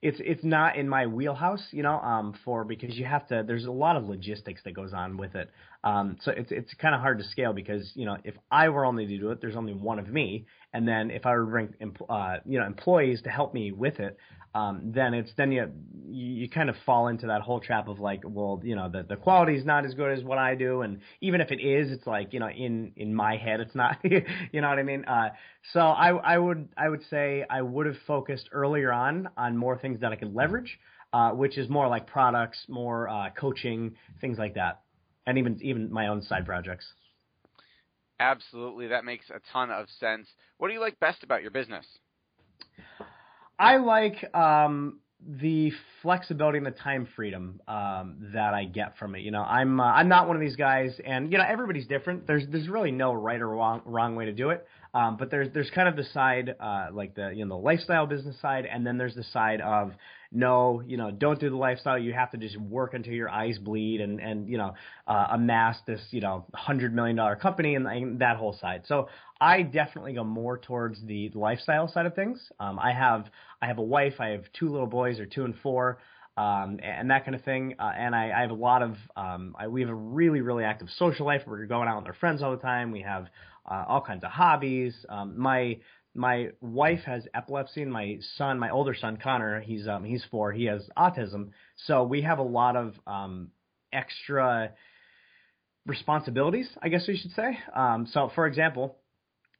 it's 0.00 0.18
it's 0.20 0.44
not 0.44 0.76
in 0.76 0.88
my 0.88 1.06
wheelhouse, 1.06 1.66
you 1.70 1.82
know, 1.82 1.98
um, 1.98 2.34
for 2.44 2.64
because 2.64 2.96
you 2.96 3.04
have 3.04 3.26
to. 3.28 3.44
There's 3.46 3.66
a 3.66 3.70
lot 3.70 3.96
of 3.96 4.04
logistics 4.04 4.62
that 4.64 4.72
goes 4.72 4.92
on 4.94 5.16
with 5.16 5.34
it, 5.34 5.50
um, 5.84 6.16
so 6.22 6.32
it's 6.34 6.50
it's 6.50 6.72
kind 6.74 6.94
of 6.94 7.02
hard 7.02 7.18
to 7.18 7.24
scale 7.24 7.52
because 7.52 7.92
you 7.94 8.06
know 8.06 8.16
if 8.24 8.34
I 8.50 8.70
were 8.70 8.86
only 8.86 9.06
to 9.06 9.18
do 9.18 9.30
it, 9.30 9.42
there's 9.42 9.54
only 9.54 9.74
one 9.74 9.98
of 9.98 10.08
me, 10.08 10.46
and 10.72 10.88
then 10.88 11.10
if 11.10 11.26
I 11.26 11.32
were 11.32 11.44
to 11.44 11.50
bring 11.50 11.96
uh, 12.08 12.36
you 12.46 12.58
know 12.58 12.66
employees 12.66 13.20
to 13.22 13.28
help 13.28 13.52
me 13.52 13.70
with 13.70 14.00
it, 14.00 14.16
um, 14.54 14.92
then 14.94 15.12
it's 15.12 15.30
then 15.36 15.52
you, 15.52 15.70
you 16.08 16.48
kind 16.48 16.70
of 16.70 16.76
fall 16.86 17.08
into 17.08 17.26
that 17.26 17.42
whole 17.42 17.60
trap 17.60 17.88
of 17.88 18.00
like, 18.00 18.22
well, 18.24 18.62
you 18.64 18.74
know, 18.74 18.88
the 18.88 19.02
the 19.02 19.16
quality 19.16 19.56
is 19.56 19.66
not 19.66 19.84
as 19.84 19.92
good 19.92 20.16
as 20.16 20.24
what 20.24 20.38
I 20.38 20.54
do, 20.54 20.80
and 20.80 21.00
even 21.20 21.42
if 21.42 21.50
it 21.50 21.60
is, 21.60 21.92
it's 21.92 22.06
like 22.06 22.32
you 22.32 22.40
know, 22.40 22.48
in 22.48 22.92
in 22.96 23.14
my 23.14 23.36
head, 23.36 23.60
it's 23.60 23.74
not. 23.74 23.98
you 24.04 24.60
know 24.62 24.70
what 24.70 24.78
I 24.78 24.84
mean? 24.84 25.04
Uh, 25.04 25.30
so 25.74 25.80
I 25.80 26.10
I 26.12 26.38
would 26.38 26.70
I 26.78 26.88
would 26.88 27.02
say 27.10 27.44
I 27.50 27.60
would 27.60 27.84
have 27.84 27.98
focused 28.06 28.48
earlier 28.52 28.90
on 28.90 29.28
on 29.36 29.54
more 29.58 29.76
things 29.76 30.00
that 30.00 30.12
I 30.12 30.16
could 30.16 30.34
leverage, 30.34 30.78
uh, 31.12 31.32
which 31.32 31.58
is 31.58 31.68
more 31.68 31.88
like 31.88 32.06
products, 32.06 32.58
more 32.68 33.06
uh, 33.08 33.30
coaching, 33.38 33.96
things 34.22 34.38
like 34.38 34.54
that, 34.54 34.80
and 35.26 35.38
even 35.38 35.58
even 35.62 35.92
my 35.92 36.08
own 36.08 36.22
side 36.22 36.46
projects. 36.46 36.86
Absolutely, 38.20 38.88
that 38.88 39.04
makes 39.04 39.30
a 39.30 39.40
ton 39.52 39.70
of 39.70 39.88
sense. 39.98 40.28
What 40.58 40.68
do 40.68 40.74
you 40.74 40.80
like 40.80 40.98
best 41.00 41.22
about 41.22 41.42
your 41.42 41.50
business? 41.50 41.86
I 43.58 43.76
like 43.76 44.34
um, 44.34 45.00
the 45.26 45.72
flexibility 46.02 46.58
and 46.58 46.66
the 46.66 46.72
time 46.72 47.08
freedom 47.16 47.60
um, 47.66 48.30
that 48.32 48.54
I 48.54 48.64
get 48.64 48.96
from 48.98 49.14
it. 49.14 49.20
You 49.20 49.30
know, 49.30 49.42
I'm 49.42 49.80
uh, 49.80 49.84
I'm 49.84 50.08
not 50.08 50.26
one 50.26 50.36
of 50.36 50.40
these 50.40 50.56
guys, 50.56 50.92
and 51.04 51.30
you 51.32 51.38
know 51.38 51.44
everybody's 51.46 51.86
different. 51.86 52.26
There's 52.26 52.44
there's 52.50 52.68
really 52.68 52.90
no 52.90 53.12
right 53.12 53.40
or 53.40 53.48
wrong 53.48 53.82
wrong 53.84 54.16
way 54.16 54.26
to 54.26 54.32
do 54.32 54.50
it. 54.50 54.66
Um, 54.94 55.16
but 55.16 55.28
there's 55.30 55.52
there's 55.52 55.70
kind 55.74 55.88
of 55.88 55.96
the 55.96 56.04
side 56.14 56.54
uh, 56.60 56.86
like 56.92 57.16
the 57.16 57.32
you 57.34 57.44
know 57.44 57.56
the 57.56 57.62
lifestyle 57.62 58.06
business 58.06 58.40
side, 58.40 58.64
and 58.64 58.86
then 58.86 58.96
there's 58.96 59.16
the 59.16 59.24
side 59.24 59.60
of 59.60 59.92
no, 60.30 60.82
you 60.86 60.96
know, 60.96 61.10
don't 61.10 61.38
do 61.38 61.50
the 61.50 61.56
lifestyle. 61.56 61.98
You 61.98 62.12
have 62.12 62.30
to 62.30 62.38
just 62.38 62.56
work 62.56 62.94
until 62.94 63.12
your 63.12 63.28
eyes 63.28 63.58
bleed 63.58 64.00
and 64.00 64.20
and 64.20 64.48
you 64.48 64.56
know 64.56 64.74
uh, 65.08 65.26
amass 65.32 65.76
this 65.86 66.00
you 66.10 66.20
know 66.20 66.46
hundred 66.54 66.94
million 66.94 67.16
dollar 67.16 67.34
company 67.34 67.74
and, 67.74 67.86
and 67.88 68.20
that 68.20 68.36
whole 68.36 68.56
side. 68.60 68.82
So 68.86 69.08
I 69.40 69.62
definitely 69.62 70.14
go 70.14 70.24
more 70.24 70.58
towards 70.58 71.04
the 71.04 71.30
lifestyle 71.34 71.88
side 71.88 72.06
of 72.06 72.14
things. 72.14 72.40
Um, 72.60 72.78
I 72.78 72.92
have 72.92 73.26
I 73.60 73.66
have 73.66 73.78
a 73.78 73.82
wife. 73.82 74.14
I 74.20 74.28
have 74.28 74.44
two 74.58 74.68
little 74.68 74.86
boys, 74.86 75.18
or 75.18 75.26
two 75.26 75.44
and 75.44 75.54
four. 75.62 75.98
Um, 76.36 76.80
and 76.82 77.08
that 77.12 77.24
kind 77.24 77.36
of 77.36 77.44
thing. 77.44 77.76
Uh, 77.78 77.92
and 77.96 78.12
I, 78.12 78.32
I 78.36 78.40
have 78.40 78.50
a 78.50 78.54
lot 78.54 78.82
of, 78.82 78.96
um, 79.16 79.54
I, 79.56 79.68
we 79.68 79.82
have 79.82 79.90
a 79.90 79.94
really, 79.94 80.40
really 80.40 80.64
active 80.64 80.88
social 80.96 81.26
life. 81.26 81.42
We're 81.46 81.64
going 81.66 81.86
out 81.86 81.98
with 81.98 82.06
our 82.08 82.14
friends 82.14 82.42
all 82.42 82.50
the 82.50 82.60
time. 82.60 82.90
We 82.90 83.02
have 83.02 83.28
uh, 83.70 83.84
all 83.86 84.00
kinds 84.00 84.24
of 84.24 84.30
hobbies. 84.30 84.94
Um, 85.08 85.38
my 85.38 85.78
my 86.14 86.50
wife 86.60 87.00
has 87.06 87.26
epilepsy, 87.34 87.82
and 87.82 87.92
my 87.92 88.18
son, 88.36 88.58
my 88.58 88.70
older 88.70 88.94
son 88.94 89.18
Connor, 89.22 89.60
he's 89.60 89.88
um, 89.88 90.04
he's 90.04 90.24
four. 90.30 90.52
He 90.52 90.66
has 90.66 90.88
autism, 90.96 91.50
so 91.86 92.04
we 92.04 92.22
have 92.22 92.38
a 92.38 92.42
lot 92.42 92.76
of 92.76 92.94
um, 93.06 93.50
extra 93.92 94.72
responsibilities, 95.86 96.68
I 96.82 96.88
guess 96.88 97.06
we 97.06 97.16
should 97.16 97.32
say. 97.32 97.58
Um, 97.74 98.06
so, 98.10 98.30
for 98.34 98.46
example, 98.46 98.96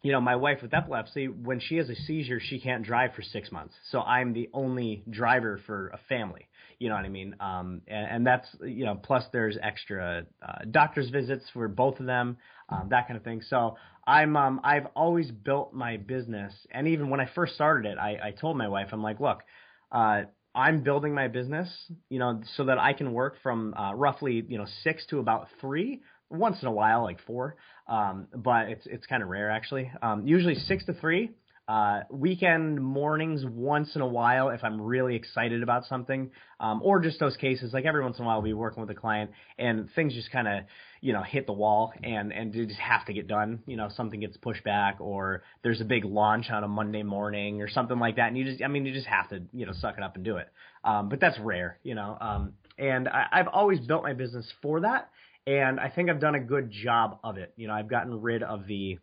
you 0.05 0.13
know, 0.13 0.21
my 0.21 0.37
wife 0.37 0.59
with 0.61 0.75
epilepsy, 0.75 1.29
when 1.29 1.59
she 1.59 1.77
has 1.77 1.89
a 1.89 1.95
seizure, 1.95 2.39
she 2.39 2.61
can't 2.61 2.85
drive 2.85 3.15
for 3.15 3.23
six 3.23 3.51
months. 3.51 3.75
So 3.91 4.03
I'm 4.03 4.35
the 4.35 4.51
only 4.53 5.03
driver 5.09 5.59
for 5.67 5.89
a 5.89 5.99
family. 6.11 6.47
You 6.79 6.91
know 6.91 6.97
what 6.97 7.07
I 7.07 7.09
mean? 7.09 7.35
Um, 7.41 7.81
and, 7.89 8.07
and 8.11 8.27
that's 8.27 8.47
you 8.61 8.85
know, 8.85 8.97
plus 8.97 9.25
there's 9.33 9.57
extra 9.63 10.27
uh, 10.47 10.67
doctor's 10.71 11.09
visits 11.09 11.45
for 11.55 11.69
both 11.69 12.01
of 12.01 12.07
them, 12.07 12.37
um, 12.69 12.89
that 12.91 13.09
kind 13.09 13.17
of 13.17 13.25
thing. 13.25 13.41
So 13.49 13.77
I'm 14.07 14.37
um, 14.37 14.61
I've 14.63 14.89
always 14.95 15.31
built 15.31 15.73
my 15.73 15.97
business, 15.97 16.53
and 16.71 16.87
even 16.87 17.09
when 17.09 17.21
I 17.21 17.31
first 17.35 17.55
started 17.55 17.89
it, 17.91 17.97
I, 17.97 18.19
I 18.23 18.31
told 18.33 18.59
my 18.59 18.69
wife, 18.69 18.89
I'm 18.93 19.03
like, 19.03 19.21
look. 19.21 19.43
Uh, 19.91 20.25
I'm 20.57 20.85
building 20.85 21.15
my 21.15 21.27
business, 21.27 21.69
you 22.09 22.21
know, 22.21 22.41
so 22.57 22.67
that 22.67 22.79
I 22.79 22.93
can 22.93 23.13
work 23.13 23.35
from 23.43 23.75
uh, 23.75 23.93
roughly, 23.93 24.45
you 24.49 24.57
know, 24.57 24.67
six 24.85 25.05
to 25.07 25.19
about 25.19 25.49
three, 25.61 26.03
once 26.31 26.61
in 26.63 26.69
a 26.69 26.73
while, 26.73 27.03
like 27.03 27.21
four. 27.27 27.57
Um, 27.89 28.29
but 28.35 28.69
it's 28.69 28.87
it's 28.87 29.07
kind 29.07 29.23
of 29.23 29.29
rare 29.29 29.51
actually. 29.51 29.91
Um, 30.03 30.27
usually 30.27 30.55
six 30.55 30.85
to 30.87 30.95
three. 30.95 31.31
Uh, 31.67 32.01
weekend 32.11 32.79
mornings 32.79 33.43
once 33.43 33.97
in 33.97 34.03
a 34.03 34.07
while 34.07 34.51
if 34.51 34.63
I'm 34.63 34.79
really 34.79 35.17
excited 35.17 35.63
about 35.63 35.87
something, 35.87 36.31
um, 36.61 36.83
or 36.85 37.01
just 37.01 37.19
those 37.19 37.39
cases 37.39 37.73
like 37.73 37.87
every 37.87 38.03
once 38.03 38.19
in 38.19 38.25
a 38.25 38.27
while 38.27 38.37
I'll 38.37 38.43
be 38.43 38.53
working 38.53 38.83
with 38.83 38.91
a 38.91 38.95
client 38.95 39.31
and 39.59 39.89
things 39.95 40.13
just 40.13 40.31
kind 40.31 40.47
of 40.47 40.65
you 41.01 41.15
know 41.15 41.23
hit 41.23 41.47
the 41.47 41.55
wall 41.55 41.95
and 42.03 42.35
and 42.35 42.53
they 42.53 42.67
just 42.67 42.79
have 42.79 43.07
to 43.07 43.15
get 43.15 43.29
done. 43.29 43.61
You 43.67 43.79
know 43.79 43.89
something 43.97 44.21
gets 44.21 44.37
pushed 44.37 44.63
back 44.63 44.97
or 45.01 45.43
there's 45.63 45.81
a 45.81 45.87
big 45.87 46.05
launch 46.05 46.51
on 46.51 46.65
a 46.65 46.69
Monday 46.69 47.03
morning 47.03 47.63
or 47.63 47.69
something 47.71 47.99
like 47.99 48.17
that, 48.17 48.29
and 48.29 48.37
you 48.37 48.45
just 48.45 48.63
I 48.63 48.69
mean 48.69 48.85
you 48.85 48.93
just 48.93 49.07
have 49.07 49.31
to 49.31 49.41
you 49.55 49.65
know 49.65 49.73
suck 49.73 49.97
it 49.97 50.05
up 50.05 50.17
and 50.17 50.25
do 50.25 50.37
it. 50.37 50.51
Um, 50.85 51.09
but 51.09 51.19
that's 51.19 51.39
rare, 51.39 51.79
you 51.83 51.95
know. 51.95 52.19
Um, 52.21 52.53
and 52.77 53.09
I, 53.09 53.27
I've 53.33 53.49
always 53.49 53.81
built 53.81 54.03
my 54.03 54.13
business 54.13 54.47
for 54.61 54.81
that, 54.81 55.09
and 55.47 55.79
I 55.79 55.89
think 55.91 56.11
I've 56.11 56.21
done 56.21 56.35
a 56.35 56.41
good 56.41 56.71
job 56.71 57.19
of 57.25 57.37
it. 57.37 57.53
You 57.57 57.69
know 57.69 57.75
I've 57.75 57.89
gotten 57.89 58.21
rid 58.21 58.43
of 58.43 58.67
the 58.67 58.99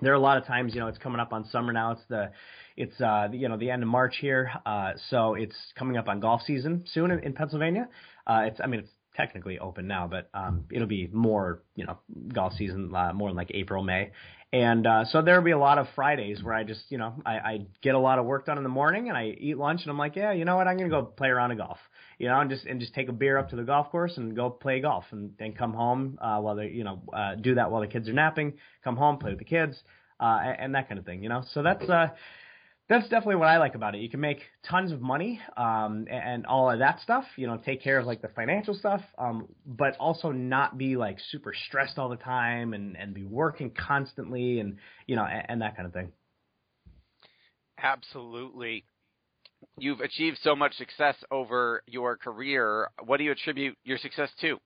there 0.00 0.12
are 0.12 0.16
a 0.16 0.20
lot 0.20 0.38
of 0.38 0.44
times, 0.44 0.74
you 0.74 0.80
know, 0.80 0.88
it's 0.88 0.98
coming 0.98 1.20
up 1.20 1.32
on 1.32 1.44
summer 1.50 1.72
now. 1.72 1.92
It's 1.92 2.02
the, 2.08 2.32
it's 2.76 3.00
uh, 3.00 3.28
you 3.32 3.48
know, 3.48 3.56
the 3.56 3.70
end 3.70 3.82
of 3.82 3.88
March 3.88 4.16
here, 4.20 4.50
uh, 4.66 4.92
so 5.08 5.34
it's 5.34 5.54
coming 5.78 5.96
up 5.96 6.08
on 6.08 6.18
golf 6.18 6.42
season 6.44 6.84
soon 6.92 7.12
in, 7.12 7.20
in 7.20 7.32
Pennsylvania. 7.32 7.88
Uh, 8.26 8.42
it's, 8.46 8.60
I 8.62 8.66
mean, 8.66 8.80
it's 8.80 8.90
technically 9.14 9.60
open 9.60 9.86
now, 9.86 10.08
but 10.08 10.28
um, 10.34 10.64
it'll 10.72 10.88
be 10.88 11.08
more, 11.12 11.62
you 11.76 11.86
know, 11.86 11.98
golf 12.32 12.54
season 12.54 12.92
uh, 12.94 13.12
more 13.12 13.30
in 13.30 13.36
like 13.36 13.52
April, 13.54 13.84
May, 13.84 14.10
and 14.52 14.86
uh, 14.86 15.04
so 15.04 15.22
there'll 15.22 15.44
be 15.44 15.52
a 15.52 15.58
lot 15.58 15.78
of 15.78 15.86
Fridays 15.94 16.42
where 16.42 16.54
I 16.54 16.64
just, 16.64 16.82
you 16.88 16.98
know, 16.98 17.14
I, 17.24 17.32
I 17.32 17.66
get 17.82 17.94
a 17.94 17.98
lot 17.98 18.18
of 18.18 18.24
work 18.24 18.46
done 18.46 18.56
in 18.56 18.62
the 18.62 18.68
morning 18.68 19.08
and 19.08 19.18
I 19.18 19.36
eat 19.38 19.58
lunch 19.58 19.82
and 19.82 19.90
I'm 19.90 19.98
like, 19.98 20.16
yeah, 20.16 20.32
you 20.32 20.44
know 20.44 20.56
what, 20.56 20.68
I'm 20.68 20.76
gonna 20.76 20.90
go 20.90 21.02
play 21.02 21.28
around 21.28 21.52
a 21.52 21.56
golf, 21.56 21.78
you 22.18 22.28
know, 22.28 22.40
and 22.40 22.50
just 22.50 22.64
and 22.66 22.80
just 22.80 22.94
take 22.94 23.08
a 23.08 23.12
beer 23.12 23.38
up 23.38 23.50
to 23.50 23.56
the 23.56 23.62
golf 23.62 23.90
course 23.90 24.16
and 24.16 24.36
go 24.36 24.50
play 24.50 24.80
golf 24.80 25.04
and 25.10 25.32
then 25.38 25.52
come 25.52 25.72
home 25.72 26.18
uh, 26.20 26.38
while 26.40 26.56
they, 26.56 26.68
you 26.68 26.84
know, 26.84 27.02
uh, 27.12 27.34
do 27.34 27.54
that 27.54 27.70
while 27.70 27.80
the 27.80 27.86
kids 27.86 28.08
are 28.08 28.12
napping, 28.12 28.54
come 28.82 28.96
home, 28.96 29.18
play 29.18 29.30
with 29.30 29.38
the 29.38 29.44
kids, 29.44 29.76
uh, 30.20 30.38
and, 30.42 30.60
and 30.60 30.74
that 30.74 30.88
kind 30.88 30.98
of 30.98 31.04
thing, 31.04 31.22
you 31.22 31.28
know. 31.28 31.42
So 31.52 31.62
that's 31.62 31.88
uh, 31.88 32.08
that's 32.88 33.08
definitely 33.08 33.36
what 33.36 33.48
I 33.48 33.58
like 33.58 33.74
about 33.74 33.94
it. 33.94 34.02
You 34.02 34.10
can 34.10 34.20
make 34.20 34.40
tons 34.68 34.92
of 34.92 35.00
money 35.00 35.40
um, 35.56 36.06
and 36.10 36.44
all 36.46 36.70
of 36.70 36.80
that 36.80 37.00
stuff. 37.00 37.24
You 37.36 37.46
know, 37.46 37.56
take 37.56 37.82
care 37.82 37.98
of 37.98 38.06
like 38.06 38.20
the 38.20 38.28
financial 38.28 38.74
stuff, 38.74 39.00
um, 39.18 39.48
but 39.66 39.96
also 39.98 40.30
not 40.30 40.76
be 40.76 40.96
like 40.96 41.18
super 41.30 41.54
stressed 41.66 41.98
all 41.98 42.08
the 42.08 42.16
time 42.16 42.74
and 42.74 42.96
and 42.96 43.14
be 43.14 43.24
working 43.24 43.70
constantly 43.70 44.60
and 44.60 44.76
you 45.06 45.16
know 45.16 45.24
and, 45.24 45.46
and 45.48 45.62
that 45.62 45.76
kind 45.76 45.86
of 45.86 45.92
thing. 45.92 46.12
Absolutely. 47.82 48.84
You've 49.78 50.00
achieved 50.00 50.38
so 50.42 50.54
much 50.54 50.74
success 50.74 51.16
over 51.30 51.82
your 51.86 52.16
career. 52.16 52.88
What 53.04 53.16
do 53.18 53.24
you 53.24 53.32
attribute 53.32 53.76
your 53.84 53.98
success 53.98 54.30
to? 54.40 54.58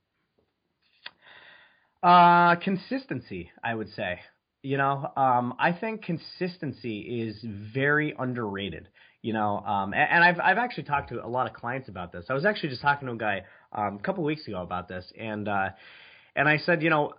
Uh, 2.02 2.56
consistency, 2.56 3.50
I 3.64 3.74
would 3.74 3.88
say. 3.94 4.20
You 4.62 4.76
know, 4.76 5.10
um, 5.16 5.54
I 5.58 5.72
think 5.72 6.02
consistency 6.02 7.22
is 7.22 7.36
very 7.74 8.14
underrated. 8.18 8.88
You 9.22 9.32
know, 9.32 9.58
um, 9.58 9.94
and, 9.94 10.08
and 10.10 10.24
I've 10.24 10.40
I've 10.40 10.58
actually 10.58 10.84
talked 10.84 11.08
to 11.08 11.24
a 11.24 11.26
lot 11.26 11.48
of 11.48 11.54
clients 11.54 11.88
about 11.88 12.12
this. 12.12 12.26
I 12.28 12.34
was 12.34 12.44
actually 12.44 12.68
just 12.68 12.82
talking 12.82 13.08
to 13.08 13.14
a 13.14 13.16
guy 13.16 13.44
um, 13.72 13.96
a 13.96 14.02
couple 14.02 14.22
weeks 14.24 14.46
ago 14.46 14.62
about 14.62 14.88
this, 14.88 15.10
and 15.18 15.48
uh, 15.48 15.70
and 16.36 16.48
I 16.48 16.58
said, 16.58 16.82
you 16.82 16.90
know, 16.90 17.14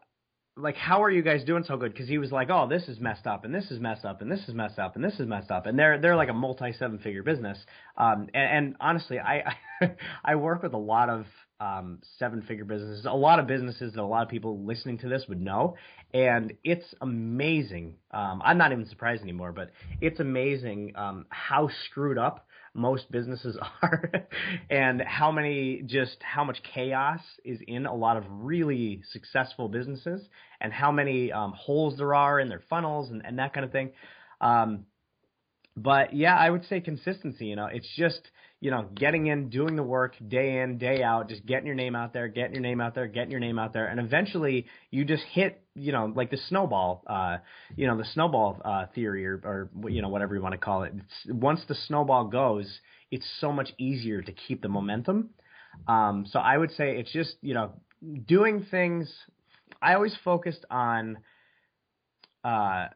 like 0.59 0.75
how 0.75 1.03
are 1.03 1.09
you 1.09 1.21
guys 1.21 1.43
doing 1.43 1.63
so 1.63 1.77
good? 1.77 1.93
Because 1.93 2.07
he 2.07 2.17
was 2.17 2.31
like, 2.31 2.49
oh, 2.49 2.67
this 2.67 2.87
is 2.87 2.99
messed 2.99 3.27
up, 3.27 3.45
and 3.45 3.53
this 3.53 3.71
is 3.71 3.79
messed 3.79 4.05
up, 4.05 4.21
and 4.21 4.31
this 4.31 4.47
is 4.47 4.53
messed 4.53 4.79
up, 4.79 4.95
and 4.95 5.03
this 5.03 5.19
is 5.19 5.27
messed 5.27 5.51
up, 5.51 5.65
and 5.65 5.77
they're 5.77 5.99
they're 5.99 6.15
like 6.15 6.29
a 6.29 6.33
multi 6.33 6.73
seven 6.73 6.99
figure 6.99 7.23
business. 7.23 7.57
Um, 7.97 8.29
and, 8.33 8.57
and 8.57 8.75
honestly, 8.79 9.19
I 9.19 9.55
I 10.23 10.35
work 10.35 10.63
with 10.63 10.73
a 10.73 10.77
lot 10.77 11.09
of 11.09 11.25
um, 11.59 11.99
seven 12.17 12.41
figure 12.41 12.65
businesses, 12.65 13.05
a 13.05 13.11
lot 13.11 13.39
of 13.39 13.47
businesses 13.47 13.93
that 13.93 14.01
a 14.01 14.03
lot 14.03 14.23
of 14.23 14.29
people 14.29 14.63
listening 14.63 14.97
to 14.99 15.09
this 15.09 15.25
would 15.27 15.41
know. 15.41 15.75
And 16.13 16.53
it's 16.63 16.85
amazing. 17.01 17.95
Um, 18.11 18.41
I'm 18.43 18.57
not 18.57 18.71
even 18.71 18.87
surprised 18.87 19.21
anymore, 19.21 19.51
but 19.51 19.71
it's 20.01 20.19
amazing 20.19 20.93
um, 20.95 21.25
how 21.29 21.69
screwed 21.85 22.17
up 22.17 22.47
most 22.73 23.11
businesses 23.11 23.57
are 23.81 24.27
and 24.69 25.01
how 25.01 25.31
many 25.31 25.81
just 25.85 26.17
how 26.21 26.43
much 26.43 26.61
chaos 26.73 27.21
is 27.43 27.59
in 27.67 27.85
a 27.85 27.93
lot 27.93 28.17
of 28.17 28.23
really 28.29 29.01
successful 29.11 29.67
businesses 29.67 30.21
and 30.61 30.71
how 30.71 30.91
many 30.91 31.31
um, 31.31 31.53
holes 31.55 31.97
there 31.97 32.13
are 32.13 32.39
in 32.39 32.49
their 32.49 32.63
funnels 32.69 33.09
and, 33.11 33.25
and 33.25 33.39
that 33.39 33.53
kind 33.53 33.65
of 33.65 33.71
thing. 33.71 33.91
Um, 34.41 34.85
but 35.75 36.13
yeah, 36.13 36.35
I 36.35 36.49
would 36.49 36.65
say 36.65 36.81
consistency. 36.81 37.45
You 37.45 37.55
know, 37.55 37.67
it's 37.67 37.89
just 37.95 38.21
you 38.61 38.71
know, 38.71 38.87
getting 38.93 39.27
in, 39.27 39.49
doing 39.49 39.75
the 39.75 39.83
work 39.83 40.15
day 40.27 40.59
in, 40.59 40.77
day 40.77 41.01
out, 41.01 41.29
just 41.29 41.45
getting 41.45 41.65
your 41.65 41.75
name 41.75 41.95
out 41.95 42.13
there, 42.13 42.27
getting 42.27 42.53
your 42.53 42.61
name 42.61 42.81
out 42.81 42.93
there, 42.93 43.07
getting 43.07 43.31
your 43.31 43.39
name 43.39 43.57
out 43.57 43.71
there, 43.71 43.87
and 43.87 43.99
eventually 43.99 44.65
you 44.91 45.05
just 45.05 45.23
hit, 45.31 45.63
you 45.75 45.91
know, 45.91 46.11
like 46.13 46.29
the 46.29 46.39
snowball, 46.49 47.03
uh, 47.07 47.37
you 47.75 47.87
know, 47.87 47.97
the 47.97 48.05
snowball 48.13 48.61
uh, 48.65 48.85
theory 48.93 49.25
or, 49.25 49.35
or 49.43 49.89
you 49.89 50.01
know 50.01 50.09
whatever 50.09 50.35
you 50.35 50.41
want 50.41 50.53
to 50.53 50.57
call 50.57 50.83
it. 50.83 50.93
It's, 50.95 51.33
once 51.33 51.61
the 51.67 51.75
snowball 51.87 52.25
goes, 52.25 52.67
it's 53.11 53.25
so 53.39 53.51
much 53.51 53.69
easier 53.77 54.21
to 54.21 54.31
keep 54.31 54.61
the 54.61 54.69
momentum. 54.69 55.29
Um, 55.87 56.25
so 56.29 56.39
I 56.39 56.57
would 56.57 56.71
say 56.71 56.97
it's 56.97 57.11
just 57.11 57.35
you 57.41 57.53
know 57.53 57.73
doing 58.27 58.65
things. 58.69 59.09
I 59.81 59.93
always 59.93 60.15
focused 60.25 60.65
on 60.69 61.19
uh, 62.43 62.87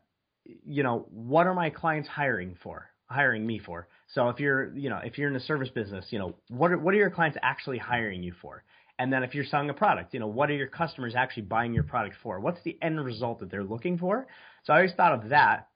you 0.66 0.84
know, 0.84 1.08
what 1.10 1.48
are 1.48 1.54
my 1.54 1.70
clients 1.70 2.10
hiring 2.10 2.58
for? 2.62 2.90
Hiring 3.08 3.46
me 3.46 3.60
for. 3.60 3.88
So 4.14 4.30
if 4.30 4.40
you're, 4.40 4.76
you 4.76 4.90
know, 4.90 5.00
if 5.04 5.18
you're 5.18 5.30
in 5.30 5.36
a 5.36 5.42
service 5.42 5.70
business, 5.70 6.06
you 6.10 6.20
know, 6.20 6.36
what 6.50 6.72
are, 6.72 6.78
what 6.78 6.94
are 6.94 6.98
your 6.98 7.10
clients 7.10 7.38
actually 7.42 7.78
hiring 7.78 8.24
you 8.24 8.34
for? 8.42 8.64
And 9.00 9.12
then 9.12 9.24
if 9.24 9.34
you're 9.34 9.46
selling 9.46 9.70
a 9.70 9.74
product, 9.74 10.14
you 10.14 10.20
know, 10.20 10.28
what 10.28 10.50
are 10.50 10.56
your 10.56 10.68
customers 10.68 11.16
actually 11.16 11.44
buying 11.44 11.74
your 11.74 11.84
product 11.84 12.16
for? 12.22 12.40
What's 12.40 12.62
the 12.64 12.78
end 12.82 13.04
result 13.04 13.40
that 13.40 13.50
they're 13.50 13.64
looking 13.64 13.98
for? 13.98 14.28
So 14.66 14.74
I 14.74 14.78
always 14.78 14.94
thought 14.94 15.14
of 15.14 15.30
that 15.30 15.68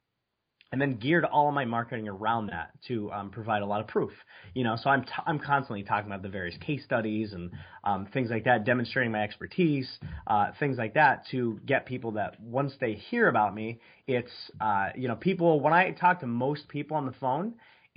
and 0.72 0.82
then 0.82 0.96
geared 0.98 1.24
all 1.24 1.48
of 1.48 1.54
my 1.54 1.66
marketing 1.66 2.08
around 2.08 2.48
that 2.48 2.72
to 2.88 3.12
um, 3.12 3.30
provide 3.30 3.62
a 3.62 3.66
lot 3.66 3.80
of 3.80 3.88
proof. 3.88 4.12
You 4.54 4.64
know, 4.66 4.76
so 4.82 4.90
I'm 4.90 5.04
t- 5.04 5.10
I'm 5.26 5.40
constantly 5.40 5.84
talking 5.84 6.08
about 6.08 6.22
the 6.22 6.30
various 6.30 6.58
case 6.58 6.84
studies 6.84 7.34
and 7.34 7.52
um, 7.84 8.08
things 8.14 8.30
like 8.30 8.44
that, 8.44 8.66
demonstrating 8.66 9.12
my 9.12 9.24
expertise, 9.24 9.88
uh, 10.28 10.52
things 10.60 10.78
like 10.78 10.94
that, 10.96 11.24
to 11.32 11.60
get 11.66 11.86
people 11.86 12.12
that 12.12 12.40
once 12.40 12.74
they 12.82 12.94
hear 12.94 13.30
about 13.30 13.56
me, 13.56 13.80
it's 14.08 14.32
uh, 14.60 14.90
you 14.96 15.08
know, 15.08 15.16
people 15.16 15.62
when 15.62 15.74
I 15.74 15.92
talk 15.92 16.20
to 16.20 16.28
most 16.28 16.68
people 16.68 16.98
on 16.98 17.06
the 17.06 17.14
phone, 17.14 17.54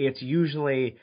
it's 0.06 0.22
usually 0.22 0.96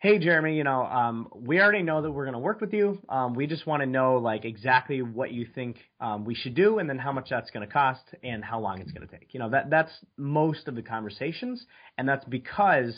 hey 0.00 0.18
jeremy 0.18 0.56
you 0.56 0.64
know 0.64 0.82
um, 0.84 1.28
we 1.34 1.60
already 1.60 1.82
know 1.82 2.02
that 2.02 2.10
we're 2.10 2.24
going 2.24 2.34
to 2.34 2.38
work 2.38 2.60
with 2.60 2.72
you. 2.72 2.98
Um, 3.08 3.34
we 3.34 3.46
just 3.46 3.66
want 3.66 3.82
to 3.82 3.86
know 3.86 4.16
like 4.16 4.44
exactly 4.44 5.02
what 5.02 5.32
you 5.32 5.46
think 5.54 5.78
um, 6.00 6.24
we 6.24 6.34
should 6.34 6.54
do 6.54 6.78
and 6.78 6.88
then 6.88 6.98
how 6.98 7.12
much 7.12 7.30
that's 7.30 7.50
going 7.50 7.66
to 7.66 7.72
cost 7.72 8.02
and 8.22 8.44
how 8.44 8.60
long 8.60 8.80
it's 8.80 8.92
going 8.92 9.06
to 9.06 9.18
take. 9.18 9.32
You 9.32 9.40
know 9.40 9.50
that 9.50 9.70
that's 9.70 9.92
most 10.16 10.68
of 10.68 10.74
the 10.74 10.82
conversations 10.82 11.64
and 11.96 12.08
that's 12.08 12.24
because 12.26 12.94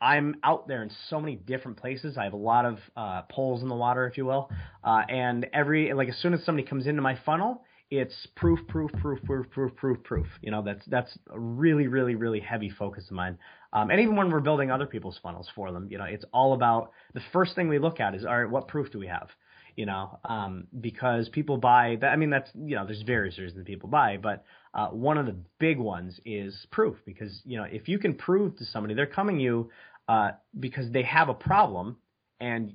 i'm 0.00 0.36
out 0.44 0.68
there 0.68 0.82
in 0.84 0.90
so 1.10 1.20
many 1.20 1.34
different 1.34 1.76
places. 1.76 2.16
I 2.16 2.24
have 2.24 2.32
a 2.32 2.36
lot 2.36 2.64
of 2.64 2.78
uh, 2.96 3.22
poles 3.30 3.62
in 3.62 3.68
the 3.68 3.74
water 3.74 4.06
if 4.06 4.16
you 4.16 4.24
will. 4.24 4.50
Uh, 4.84 5.02
and 5.08 5.46
every 5.52 5.92
like 5.92 6.08
as 6.08 6.16
soon 6.18 6.32
as 6.34 6.44
somebody 6.44 6.66
comes 6.66 6.86
into 6.86 7.02
my 7.02 7.18
funnel 7.26 7.64
it's 7.90 8.14
proof, 8.36 8.58
proof, 8.68 8.90
proof, 9.00 9.22
proof, 9.24 9.50
proof, 9.50 9.74
proof, 9.76 10.02
proof. 10.04 10.26
You 10.42 10.50
know, 10.50 10.62
that's 10.62 10.84
that's 10.86 11.16
a 11.30 11.38
really, 11.38 11.86
really, 11.86 12.14
really 12.14 12.40
heavy 12.40 12.70
focus 12.70 13.04
of 13.08 13.12
mine. 13.12 13.38
Um, 13.72 13.90
and 13.90 14.00
even 14.00 14.16
when 14.16 14.30
we're 14.30 14.40
building 14.40 14.70
other 14.70 14.86
people's 14.86 15.18
funnels 15.22 15.48
for 15.54 15.72
them, 15.72 15.88
you 15.90 15.98
know, 15.98 16.04
it's 16.04 16.24
all 16.32 16.52
about 16.52 16.92
the 17.14 17.22
first 17.32 17.54
thing 17.54 17.68
we 17.68 17.78
look 17.78 18.00
at 18.00 18.14
is, 18.14 18.24
all 18.24 18.38
right, 18.38 18.50
what 18.50 18.68
proof 18.68 18.90
do 18.92 18.98
we 18.98 19.06
have? 19.06 19.28
You 19.76 19.86
know, 19.86 20.18
um, 20.24 20.66
because 20.80 21.28
people 21.28 21.56
buy 21.56 21.96
that. 22.00 22.08
I 22.08 22.16
mean, 22.16 22.30
that's 22.30 22.50
you 22.54 22.76
know, 22.76 22.84
there's 22.84 23.02
various 23.02 23.38
reasons 23.38 23.64
people 23.64 23.88
buy, 23.88 24.18
but 24.18 24.44
uh, 24.74 24.88
one 24.88 25.16
of 25.16 25.26
the 25.26 25.36
big 25.58 25.78
ones 25.78 26.20
is 26.26 26.66
proof 26.70 26.96
because 27.06 27.40
you 27.44 27.56
know, 27.56 27.64
if 27.64 27.88
you 27.88 27.98
can 27.98 28.14
prove 28.14 28.56
to 28.58 28.64
somebody 28.66 28.94
they're 28.94 29.06
coming 29.06 29.40
you 29.40 29.70
uh, 30.08 30.32
because 30.58 30.90
they 30.92 31.02
have 31.04 31.28
a 31.28 31.34
problem 31.34 31.96
and 32.40 32.74